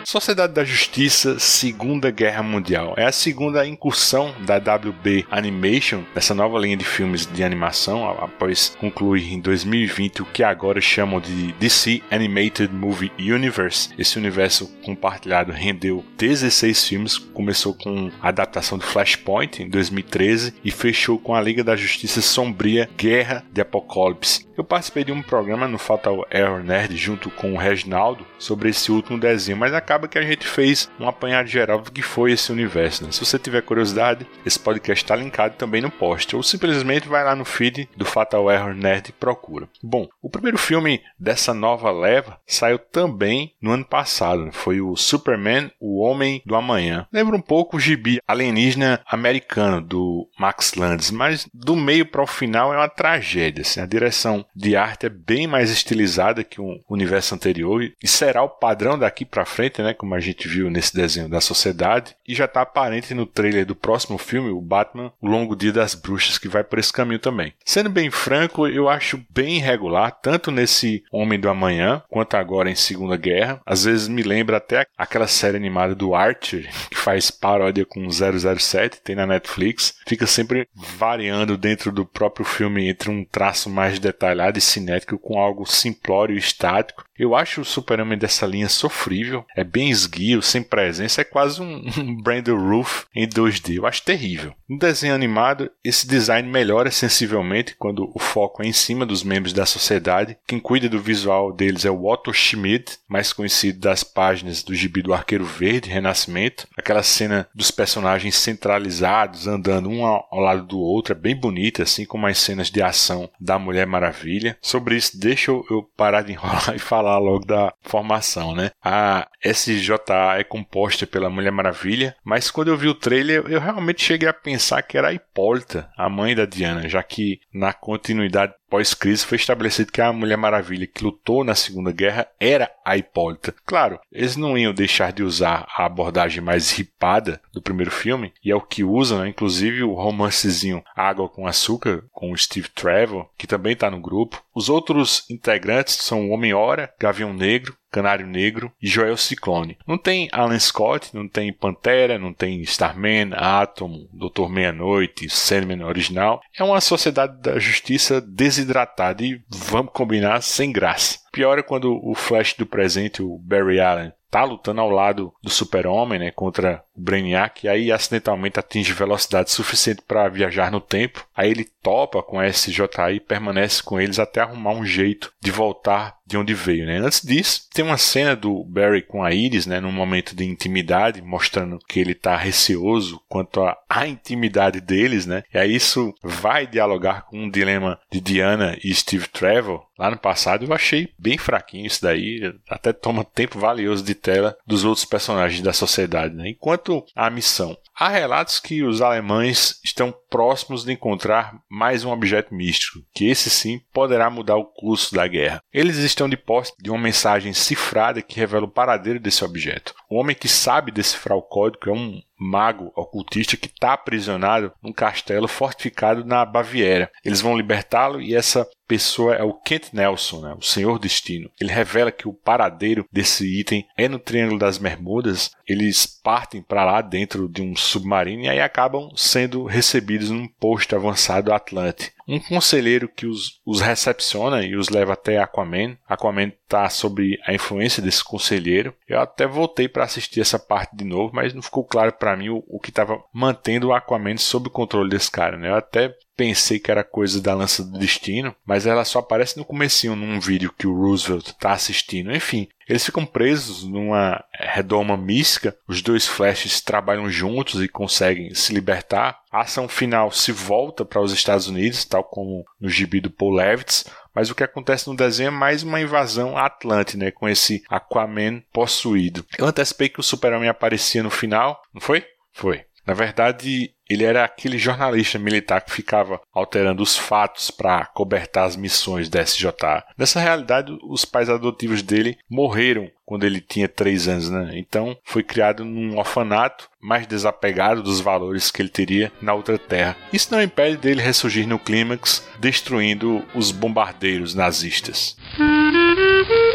Sociedade 0.09 0.53
da 0.53 0.63
Justiça 0.63 1.37
Segunda 1.37 2.09
Guerra 2.09 2.41
Mundial. 2.41 2.95
É 2.97 3.05
a 3.05 3.11
segunda 3.11 3.63
incursão 3.67 4.33
da 4.43 4.57
WB 4.57 5.27
Animation, 5.29 6.01
essa 6.15 6.33
nova 6.33 6.57
linha 6.57 6.75
de 6.75 6.83
filmes 6.83 7.27
de 7.27 7.43
animação, 7.43 8.09
após 8.09 8.75
concluir 8.79 9.31
em 9.31 9.39
2020 9.39 10.23
o 10.23 10.25
que 10.25 10.43
agora 10.43 10.81
chamam 10.81 11.19
de 11.19 11.51
DC 11.59 12.01
Animated 12.09 12.73
Movie 12.73 13.11
Universe. 13.19 13.89
Esse 13.99 14.17
universo 14.17 14.65
compartilhado 14.83 15.51
rendeu 15.51 16.03
16 16.17 16.87
filmes, 16.87 17.19
começou 17.19 17.75
com 17.75 18.09
a 18.19 18.29
adaptação 18.29 18.79
do 18.79 18.85
Flashpoint 18.85 19.61
em 19.61 19.69
2013 19.69 20.55
e 20.65 20.71
fechou 20.71 21.19
com 21.19 21.35
a 21.35 21.41
Liga 21.41 21.63
da 21.63 21.75
Justiça 21.75 22.19
Sombria 22.19 22.89
Guerra 22.97 23.45
de 23.53 23.61
Apocalipse. 23.61 24.49
Eu 24.59 24.63
participei 24.65 25.05
de 25.05 25.11
um 25.13 25.21
programa 25.21 25.69
no 25.69 25.77
Fatal 25.77 26.27
Error 26.29 26.61
Nerd 26.61 26.97
junto 26.97 27.29
com 27.29 27.53
o 27.53 27.57
Reginaldo 27.57 28.25
sobre 28.37 28.67
esse 28.67 28.91
último 28.91 29.17
desenho, 29.17 29.57
mas 29.57 29.73
acaba 29.73 29.98
acaba 29.99 30.07
que 30.07 30.17
a 30.17 30.23
gente 30.23 30.47
fez 30.47 30.89
um 30.99 31.07
apanhado 31.07 31.47
geral 31.47 31.81
do 31.81 31.91
que 31.91 32.01
foi 32.01 32.31
esse 32.31 32.51
universo. 32.51 33.03
Né? 33.03 33.12
Se 33.12 33.25
você 33.25 33.38
tiver 33.38 33.62
curiosidade, 33.62 34.25
esse 34.45 34.59
podcast 34.59 35.03
está 35.03 35.15
linkado 35.15 35.55
também 35.55 35.81
no 35.81 35.91
post, 35.91 36.35
ou 36.35 36.41
simplesmente 36.41 37.07
vai 37.07 37.23
lá 37.23 37.35
no 37.35 37.43
feed 37.43 37.89
do 37.95 38.05
Fatal 38.05 38.49
Error 38.49 38.73
Nerd 38.73 39.09
e 39.09 39.13
procura. 39.13 39.67
Bom, 39.83 40.07
o 40.21 40.29
primeiro 40.29 40.57
filme 40.57 41.01
dessa 41.19 41.53
nova 41.53 41.91
leva 41.91 42.39
saiu 42.47 42.79
também 42.79 43.53
no 43.62 43.71
ano 43.71 43.85
passado, 43.85 44.45
né? 44.45 44.51
foi 44.51 44.79
o 44.79 44.95
Superman, 44.95 45.71
o 45.79 45.99
Homem 46.01 46.41
do 46.45 46.55
Amanhã. 46.55 47.07
Lembra 47.12 47.35
um 47.35 47.41
pouco 47.41 47.77
o 47.77 47.79
gibi 47.79 48.19
alienígena 48.27 49.01
americano 49.09 49.81
do 49.81 50.29
Max 50.39 50.73
Landis, 50.75 51.12
mas 51.12 51.47
do 51.53 51.75
meio 51.75 52.05
para 52.05 52.23
o 52.23 52.27
final 52.27 52.73
é 52.73 52.77
uma 52.77 52.89
tragédia. 52.89 53.62
Assim. 53.62 53.81
A 53.81 53.85
direção 53.85 54.45
de 54.55 54.75
arte 54.75 55.07
é 55.07 55.09
bem 55.09 55.47
mais 55.47 55.69
estilizada 55.69 56.43
que 56.43 56.62
o 56.62 56.79
universo 56.89 57.35
anterior 57.35 57.83
e 58.01 58.07
será 58.07 58.43
o 58.43 58.49
padrão 58.49 58.97
daqui 58.97 59.25
para 59.25 59.45
frente, 59.45 59.81
né? 59.81 59.88
Né? 59.89 59.93
Como 59.93 60.15
a 60.15 60.19
gente 60.19 60.47
viu 60.47 60.69
nesse 60.69 60.95
desenho 60.95 61.28
da 61.28 61.41
sociedade, 61.41 62.15
e 62.28 62.34
já 62.34 62.45
está 62.45 62.62
aparente 62.62 63.13
no 63.13 63.25
trailer 63.25 63.65
do 63.65 63.75
próximo 63.75 64.17
filme, 64.17 64.49
o 64.49 64.62
Batman, 64.62 65.12
O 65.21 65.28
Longo 65.28 65.56
Dia 65.56 65.73
das 65.73 65.95
Bruxas, 65.95 66.38
que 66.38 66.47
vai 66.47 66.63
por 66.63 66.80
esse 66.80 66.93
caminho 66.93 67.19
também. 67.19 67.54
Sendo 67.65 67.89
bem 67.89 68.10
franco, 68.10 68.67
eu 68.67 68.88
acho 68.88 69.23
bem 69.30 69.58
irregular, 69.58 70.12
tanto 70.12 70.52
nesse 70.52 71.04
Homem 71.12 71.39
do 71.39 71.49
Amanhã, 71.49 72.04
quanto 72.10 72.36
agora 72.36 72.69
em 72.69 72.75
Segunda 72.75 73.17
Guerra. 73.17 73.62
Às 73.65 73.86
vezes 73.86 74.08
me 74.08 74.21
lembra 74.21 74.58
até 74.58 74.86
aquela 74.97 75.28
série 75.28 75.58
animada 75.58 75.95
do 75.95 76.13
Archer, 76.13 76.69
que 76.89 76.97
faz 76.97 77.32
paródia 77.32 77.86
com 77.86 78.08
007, 78.10 79.02
tem 79.02 79.15
na 79.15 79.25
Netflix. 79.25 79.95
Fica 80.08 80.28
sempre 80.28 80.67
variando 80.73 81.58
dentro 81.58 81.91
do 81.91 82.06
próprio 82.06 82.45
filme 82.45 82.88
entre 82.88 83.10
um 83.10 83.25
traço 83.25 83.69
mais 83.69 83.99
detalhado 83.99 84.58
e 84.58 84.62
cinético 84.62 85.17
com 85.17 85.39
algo 85.39 85.65
simplório 85.65 86.36
e 86.36 86.39
estático. 86.39 87.04
Eu 87.17 87.36
acho 87.36 87.62
o 87.62 87.65
Super-Homem 87.65 88.17
dessa 88.17 88.45
linha 88.45 88.69
sofrível, 88.69 89.45
é 89.56 89.63
bem 89.63 89.78
esguio, 89.87 90.41
sem 90.41 90.61
presença, 90.61 91.21
é 91.21 91.23
quase 91.23 91.61
um, 91.61 91.85
um 91.97 92.21
Brandon 92.21 92.57
Roof 92.57 93.05
em 93.15 93.27
2D. 93.27 93.75
Eu 93.75 93.85
acho 93.85 94.03
terrível. 94.03 94.53
No 94.67 94.77
desenho 94.77 95.15
animado, 95.15 95.71
esse 95.83 96.07
design 96.07 96.49
melhora 96.49 96.91
sensivelmente 96.91 97.75
quando 97.77 98.11
o 98.13 98.19
foco 98.19 98.61
é 98.61 98.67
em 98.67 98.73
cima 98.73 99.05
dos 99.05 99.23
membros 99.23 99.53
da 99.53 99.65
sociedade. 99.65 100.37
Quem 100.45 100.59
cuida 100.59 100.89
do 100.89 100.99
visual 100.99 101.51
deles 101.53 101.85
é 101.85 101.91
o 101.91 102.05
Otto 102.05 102.33
Schmidt, 102.33 102.97
mais 103.07 103.31
conhecido 103.31 103.79
das 103.79 104.03
páginas 104.03 104.63
do 104.63 104.75
gibi 104.75 105.01
do 105.01 105.13
Arqueiro 105.13 105.45
Verde, 105.45 105.89
Renascimento. 105.89 106.67
Aquela 106.77 107.03
cena 107.03 107.47
dos 107.53 107.71
personagens 107.71 108.35
centralizados, 108.35 109.47
andando 109.47 109.89
um 109.89 110.05
ao 110.05 110.39
lado 110.39 110.63
do 110.63 110.79
outro, 110.79 111.13
é 111.13 111.17
bem 111.17 111.35
bonita, 111.35 111.83
assim 111.83 112.05
como 112.05 112.27
as 112.27 112.37
cenas 112.37 112.69
de 112.69 112.81
ação 112.81 113.29
da 113.39 113.57
Mulher 113.57 113.87
Maravilha. 113.87 114.57
Sobre 114.61 114.95
isso, 114.95 115.19
deixa 115.19 115.51
eu 115.51 115.89
parar 115.95 116.21
de 116.21 116.33
enrolar 116.33 116.75
e 116.75 116.79
falar 116.79 117.17
logo 117.17 117.45
da 117.45 117.73
formação, 117.81 118.55
né? 118.55 118.71
A 118.83 119.27
SJA 119.73 120.38
é 120.38 120.43
composta 120.43 121.05
pela 121.05 121.29
Mulher 121.29 121.51
Maravilha, 121.51 122.15
mas 122.23 122.49
quando 122.49 122.69
eu 122.69 122.77
vi 122.77 122.88
o 122.88 122.95
trailer, 122.95 123.43
eu 123.47 123.60
realmente 123.60 124.03
cheguei 124.03 124.27
a 124.27 124.34
pensar 124.34 124.82
que 124.82 124.97
era 124.97 125.10
a 125.10 125.13
Hipólita, 125.13 125.89
a 125.97 126.10
mãe 126.10 126.36
da 126.36 126.45
Diana, 126.45 126.88
já 126.88 127.01
que 127.03 127.39
na 127.53 127.73
continuidade 127.73 128.53
pós-crise 128.69 129.25
foi 129.25 129.36
estabelecido 129.36 129.91
que 129.91 130.01
a 130.01 130.13
Mulher 130.13 130.38
Maravilha 130.38 130.86
que 130.86 131.03
lutou 131.03 131.43
na 131.43 131.55
Segunda 131.55 131.91
Guerra 131.91 132.27
era 132.39 132.71
a 132.86 132.95
Hipólita. 132.95 133.53
Claro, 133.65 133.99
eles 134.12 134.36
não 134.36 134.58
iam 134.58 134.73
deixar 134.73 135.12
de 135.12 135.23
usar 135.23 135.67
a 135.75 135.86
abordagem 135.86 136.41
mais 136.41 136.71
ripada 136.71 137.41
do 137.51 137.62
primeiro 137.62 137.91
filme, 137.91 138.32
e 138.43 138.51
é 138.51 138.55
o 138.55 138.62
que 138.62 138.84
usam, 138.84 139.19
né? 139.19 139.29
inclusive 139.29 139.84
o 139.84 139.93
romancezinho 139.93 140.84
Água 140.95 141.27
com 141.27 141.47
Açúcar, 141.47 142.03
com 142.12 142.32
o 142.32 142.38
Steve 142.38 142.69
Trevor, 142.69 143.27
que 143.38 143.47
também 143.47 143.73
está 143.73 143.89
no 143.89 143.99
grupo. 143.99 144.41
Os 144.53 144.69
outros 144.69 145.25
integrantes 145.29 145.95
são 145.95 146.29
o 146.29 146.32
Homem-Hora, 146.32 146.93
Gavião 146.99 147.34
Negro, 147.34 147.75
Canário 147.91 148.28
Negro 148.28 148.71
e 148.82 148.88
Joel 148.88 149.17
Ciclone. 149.17 149.78
Não 149.88 149.97
tem 149.97 150.30
Alan 150.32 150.60
Scott, 150.60 151.15
não 151.15 151.28
tem 151.28 151.52
Pantera, 151.52 152.17
não 152.17 152.34
tem 152.34 152.62
Starman, 152.62 153.32
Atom, 153.34 154.08
Doutor 154.13 154.49
Meia-Noite, 154.49 155.30
Sandman 155.30 155.84
original. 155.84 156.41
É 156.58 156.63
uma 156.63 156.82
sociedade 156.82 157.41
da 157.41 157.60
justiça 157.60 158.21
desidratada 158.21 159.23
e, 159.23 159.41
vamos 159.49 159.91
combinar, 159.93 160.41
sem 160.41 160.71
graça. 160.71 161.19
Pior 161.32 161.58
é 161.58 161.63
quando 161.63 161.99
o 162.04 162.15
Flash 162.15 162.54
do 162.54 162.65
presente, 162.65 163.21
o 163.21 163.38
Barry 163.38 163.80
Allen, 163.80 164.12
tá 164.30 164.43
lutando 164.43 164.82
ao 164.82 164.89
lado 164.89 165.34
do 165.41 165.49
Super-Homem, 165.49 166.19
né, 166.19 166.32
contra 166.32 166.84
Brainiac, 166.99 167.65
e 167.65 167.69
aí 167.69 167.91
acidentalmente 167.91 168.59
atinge 168.59 168.93
velocidade 168.93 169.51
suficiente 169.51 170.01
para 170.07 170.27
viajar 170.29 170.71
no 170.71 170.81
tempo. 170.81 171.25
Aí 171.35 171.49
ele 171.49 171.67
topa 171.81 172.21
com 172.21 172.39
a 172.39 172.47
SJI 172.51 173.15
e 173.15 173.19
permanece 173.19 173.81
com 173.81 173.99
eles 173.99 174.19
até 174.19 174.41
arrumar 174.41 174.71
um 174.71 174.85
jeito 174.85 175.31
de 175.41 175.51
voltar 175.51 176.19
de 176.29 176.38
onde 176.38 176.53
veio, 176.53 176.85
né? 176.85 176.99
Antes 176.99 177.23
disso, 177.23 177.63
tem 177.73 177.83
uma 177.83 177.97
cena 177.97 178.35
do 178.35 178.63
Barry 178.63 179.01
com 179.01 179.23
a 179.23 179.33
Iris, 179.33 179.65
né, 179.65 179.79
num 179.79 179.91
momento 179.91 180.35
de 180.35 180.45
intimidade, 180.45 181.23
mostrando 181.23 181.79
que 181.88 181.99
ele 181.99 182.13
tá 182.13 182.35
receoso 182.35 183.19
quanto 183.27 183.63
à, 183.63 183.75
à 183.89 184.07
intimidade 184.07 184.79
deles, 184.79 185.25
né? 185.25 185.41
E 185.51 185.57
aí 185.57 185.73
isso 185.73 186.13
vai 186.21 186.67
dialogar 186.67 187.25
com 187.25 187.39
um 187.39 187.49
dilema 187.49 187.99
de 188.12 188.21
Diana 188.21 188.77
e 188.83 188.93
Steve 188.93 189.27
Trevor. 189.27 189.83
Lá 189.97 190.12
no 190.12 190.17
passado 190.17 190.65
eu 190.65 190.73
achei 190.73 191.09
bem 191.17 191.38
fraquinho 191.38 191.88
isso 191.88 192.03
daí, 192.03 192.53
até 192.69 192.93
toma 192.93 193.25
tempo 193.25 193.57
valioso 193.57 194.03
de 194.03 194.13
tela 194.13 194.55
dos 194.67 194.85
outros 194.85 195.05
personagens 195.05 195.63
da 195.63 195.73
sociedade, 195.73 196.35
né? 196.35 196.49
Enquanto 196.49 196.88
a 197.15 197.30
missão 197.30 197.78
Há 197.99 198.08
relatos 198.08 198.62
que 198.62 198.82
os 198.82 199.02
alemães 199.02 199.78
estão 199.84 200.15
próximos 200.30 200.86
de 200.86 200.93
encontrar 200.93 201.60
mais 201.69 202.06
um 202.06 202.12
objeto 202.12 202.56
místico, 202.56 202.99
que 203.13 203.28
esse 203.28 203.49
sim 203.49 203.82
poderá 203.91 204.30
mudar 204.30 204.56
o 204.56 204.63
curso 204.63 205.13
da 205.13 205.28
guerra. 205.28 205.62
Eles 205.73 205.97
estão 205.97 206.30
de 206.30 206.38
posse 206.38 206.71
de 206.80 206.89
uma 206.89 206.97
mensagem 206.97 207.52
cifrada 207.52 208.21
que 208.21 208.39
revela 208.39 208.63
o 208.63 208.71
paradeiro 208.71 209.19
desse 209.19 209.43
objeto. 209.43 209.93
O 210.10 210.15
homem 210.15 210.34
que 210.34 210.47
sabe 210.47 210.93
decifrar 210.93 211.38
o 211.38 211.41
código 211.41 211.89
é 211.89 211.91
um 211.91 212.21
mago 212.39 212.91
ocultista 212.95 213.58
que 213.58 213.67
está 213.67 213.93
aprisionado 213.93 214.71
num 214.82 214.93
castelo 214.93 215.47
fortificado 215.47 216.23
na 216.23 216.45
Baviera. 216.45 217.12
Eles 217.23 217.41
vão 217.41 217.58
libertá-lo 217.58 218.21
e 218.21 218.34
essa 218.34 218.67
pessoa 218.88 219.36
é 219.36 219.43
o 219.43 219.54
Kent 219.54 219.93
Nelson, 219.93 220.41
né, 220.41 220.56
o 220.58 220.63
Senhor 220.63 220.97
Destino. 220.97 221.52
Ele 221.62 221.71
revela 221.71 222.12
que 222.12 222.28
o 222.28 222.34
paradeiro 222.34 223.06
desse 223.12 223.45
item 223.45 223.86
é 223.95 224.08
no 224.08 224.17
Triângulo 224.17 224.58
das 224.58 224.80
Bermudas. 224.80 225.52
Eles 225.67 226.08
partem 226.23 226.62
para 226.62 226.84
lá 226.84 227.02
dentro 227.02 227.47
de 227.47 227.62
um 227.62 227.75
submarino 227.75 228.43
e 228.43 228.49
aí 228.49 228.60
acabam 228.60 229.12
sendo 229.15 229.65
recebidos 229.65 230.32
num 230.32 230.47
posto 230.47 230.95
avançado 230.95 231.54
Atlante 231.54 232.12
um 232.29 232.39
conselheiro 232.39 233.09
que 233.09 233.25
os, 233.25 233.59
os 233.65 233.81
recepciona 233.81 234.63
e 234.63 234.75
os 234.75 234.89
leva 234.89 235.13
até 235.13 235.39
Aquaman. 235.39 235.97
Aquaman 236.07 236.51
está 236.63 236.87
sob 236.89 237.39
a 237.43 237.53
influência 237.53 238.03
desse 238.03 238.23
conselheiro. 238.23 238.93
Eu 239.07 239.19
até 239.19 239.47
voltei 239.47 239.89
para 239.89 240.03
assistir 240.03 240.39
essa 240.39 240.59
parte 240.59 240.95
de 240.95 241.03
novo, 241.03 241.33
mas 241.33 241.53
não 241.53 241.61
ficou 241.61 241.83
claro 241.83 242.13
para 242.13 242.37
mim 242.37 242.49
o, 242.49 242.63
o 242.67 242.79
que 242.79 242.91
estava 242.91 243.19
mantendo 243.33 243.87
o 243.87 243.93
Aquaman 243.93 244.37
sob 244.37 244.67
o 244.67 244.71
controle 244.71 245.09
desse 245.09 245.31
cara. 245.31 245.57
Né? 245.57 245.69
Eu 245.69 245.75
até 245.75 246.15
pensei 246.37 246.79
que 246.79 246.91
era 246.91 247.03
coisa 247.03 247.41
da 247.41 247.53
lança 247.53 247.83
do 247.83 247.97
destino, 247.97 248.55
mas 248.65 248.85
ela 248.85 249.03
só 249.03 249.19
aparece 249.19 249.57
no 249.57 249.65
comecinho 249.65 250.15
num 250.15 250.39
vídeo 250.39 250.73
que 250.77 250.87
o 250.87 250.95
Roosevelt 250.95 251.47
está 251.47 251.73
assistindo. 251.73 252.33
Enfim, 252.33 252.69
eles 252.89 253.06
ficam 253.06 253.23
presos 253.23 253.84
numa 253.84 254.43
redoma 254.52 255.15
mística, 255.15 255.78
os 255.88 256.02
dois 256.02 256.25
Flashes 256.25 256.82
trabalham 256.82 257.30
juntos 257.30 257.82
e 257.84 257.88
conseguem 257.88 258.54
se 258.56 258.73
libertar. 258.73 259.39
A 259.52 259.62
ação 259.62 259.88
final 259.88 260.32
se 260.32 260.52
volta 260.52 261.06
para 261.06 261.21
os 261.21 261.32
Estados 261.32 261.67
Unidos, 261.67 262.04
tal 262.04 262.23
como 262.23 262.65
no 262.82 262.89
gibi 262.89 263.21
do 263.21 263.30
Paul 263.30 263.54
Levitz, 263.54 264.06
mas 264.34 264.49
o 264.49 264.56
que 264.56 264.63
acontece 264.63 265.08
no 265.08 265.15
desenho 265.15 265.47
é 265.47 265.52
mais 265.52 265.84
uma 265.84 266.02
invasão 266.02 266.58
Atlante, 266.58 267.15
né, 267.15 267.30
com 267.30 267.47
esse 267.47 267.84
Aquaman 267.88 268.63
possuído. 268.73 269.45
Eu 269.58 269.67
antecipei 269.67 270.10
que 270.10 270.19
o 270.19 270.23
Super-Homem 270.23 270.69
aparecia 270.69 271.21
no 271.21 271.30
final, 271.30 271.80
não 271.93 272.02
foi? 272.02 272.25
Foi. 272.52 272.84
Na 273.05 273.13
verdade, 273.13 273.93
ele 274.09 274.23
era 274.23 274.43
aquele 274.43 274.77
jornalista 274.77 275.38
militar 275.38 275.81
que 275.81 275.91
ficava 275.91 276.41
alterando 276.51 277.03
os 277.03 277.15
fatos 277.15 277.69
para 277.69 278.05
cobertar 278.07 278.65
as 278.65 278.75
missões 278.75 279.29
da 279.29 279.43
SJA. 279.43 280.03
Nessa 280.17 280.39
realidade, 280.39 280.97
os 281.03 281.25
pais 281.25 281.49
adotivos 281.49 282.01
dele 282.01 282.38
morreram 282.49 283.09
quando 283.23 283.45
ele 283.45 283.62
tinha 283.62 283.88
3 283.88 284.27
anos, 284.27 284.49
né? 284.49 284.71
Então 284.73 285.15
foi 285.23 285.43
criado 285.43 285.85
num 285.85 286.17
orfanato 286.17 286.89
mais 286.99 287.27
desapegado 287.27 288.01
dos 288.01 288.19
valores 288.19 288.71
que 288.71 288.81
ele 288.81 288.89
teria 288.89 289.31
na 289.39 289.53
outra 289.53 289.77
terra. 289.77 290.17
Isso 290.33 290.51
não 290.51 290.62
impede 290.62 290.97
dele 290.97 291.21
ressurgir 291.21 291.67
no 291.67 291.77
clímax, 291.77 292.47
destruindo 292.59 293.45
os 293.53 293.71
bombardeiros 293.71 294.55
nazistas. 294.55 295.38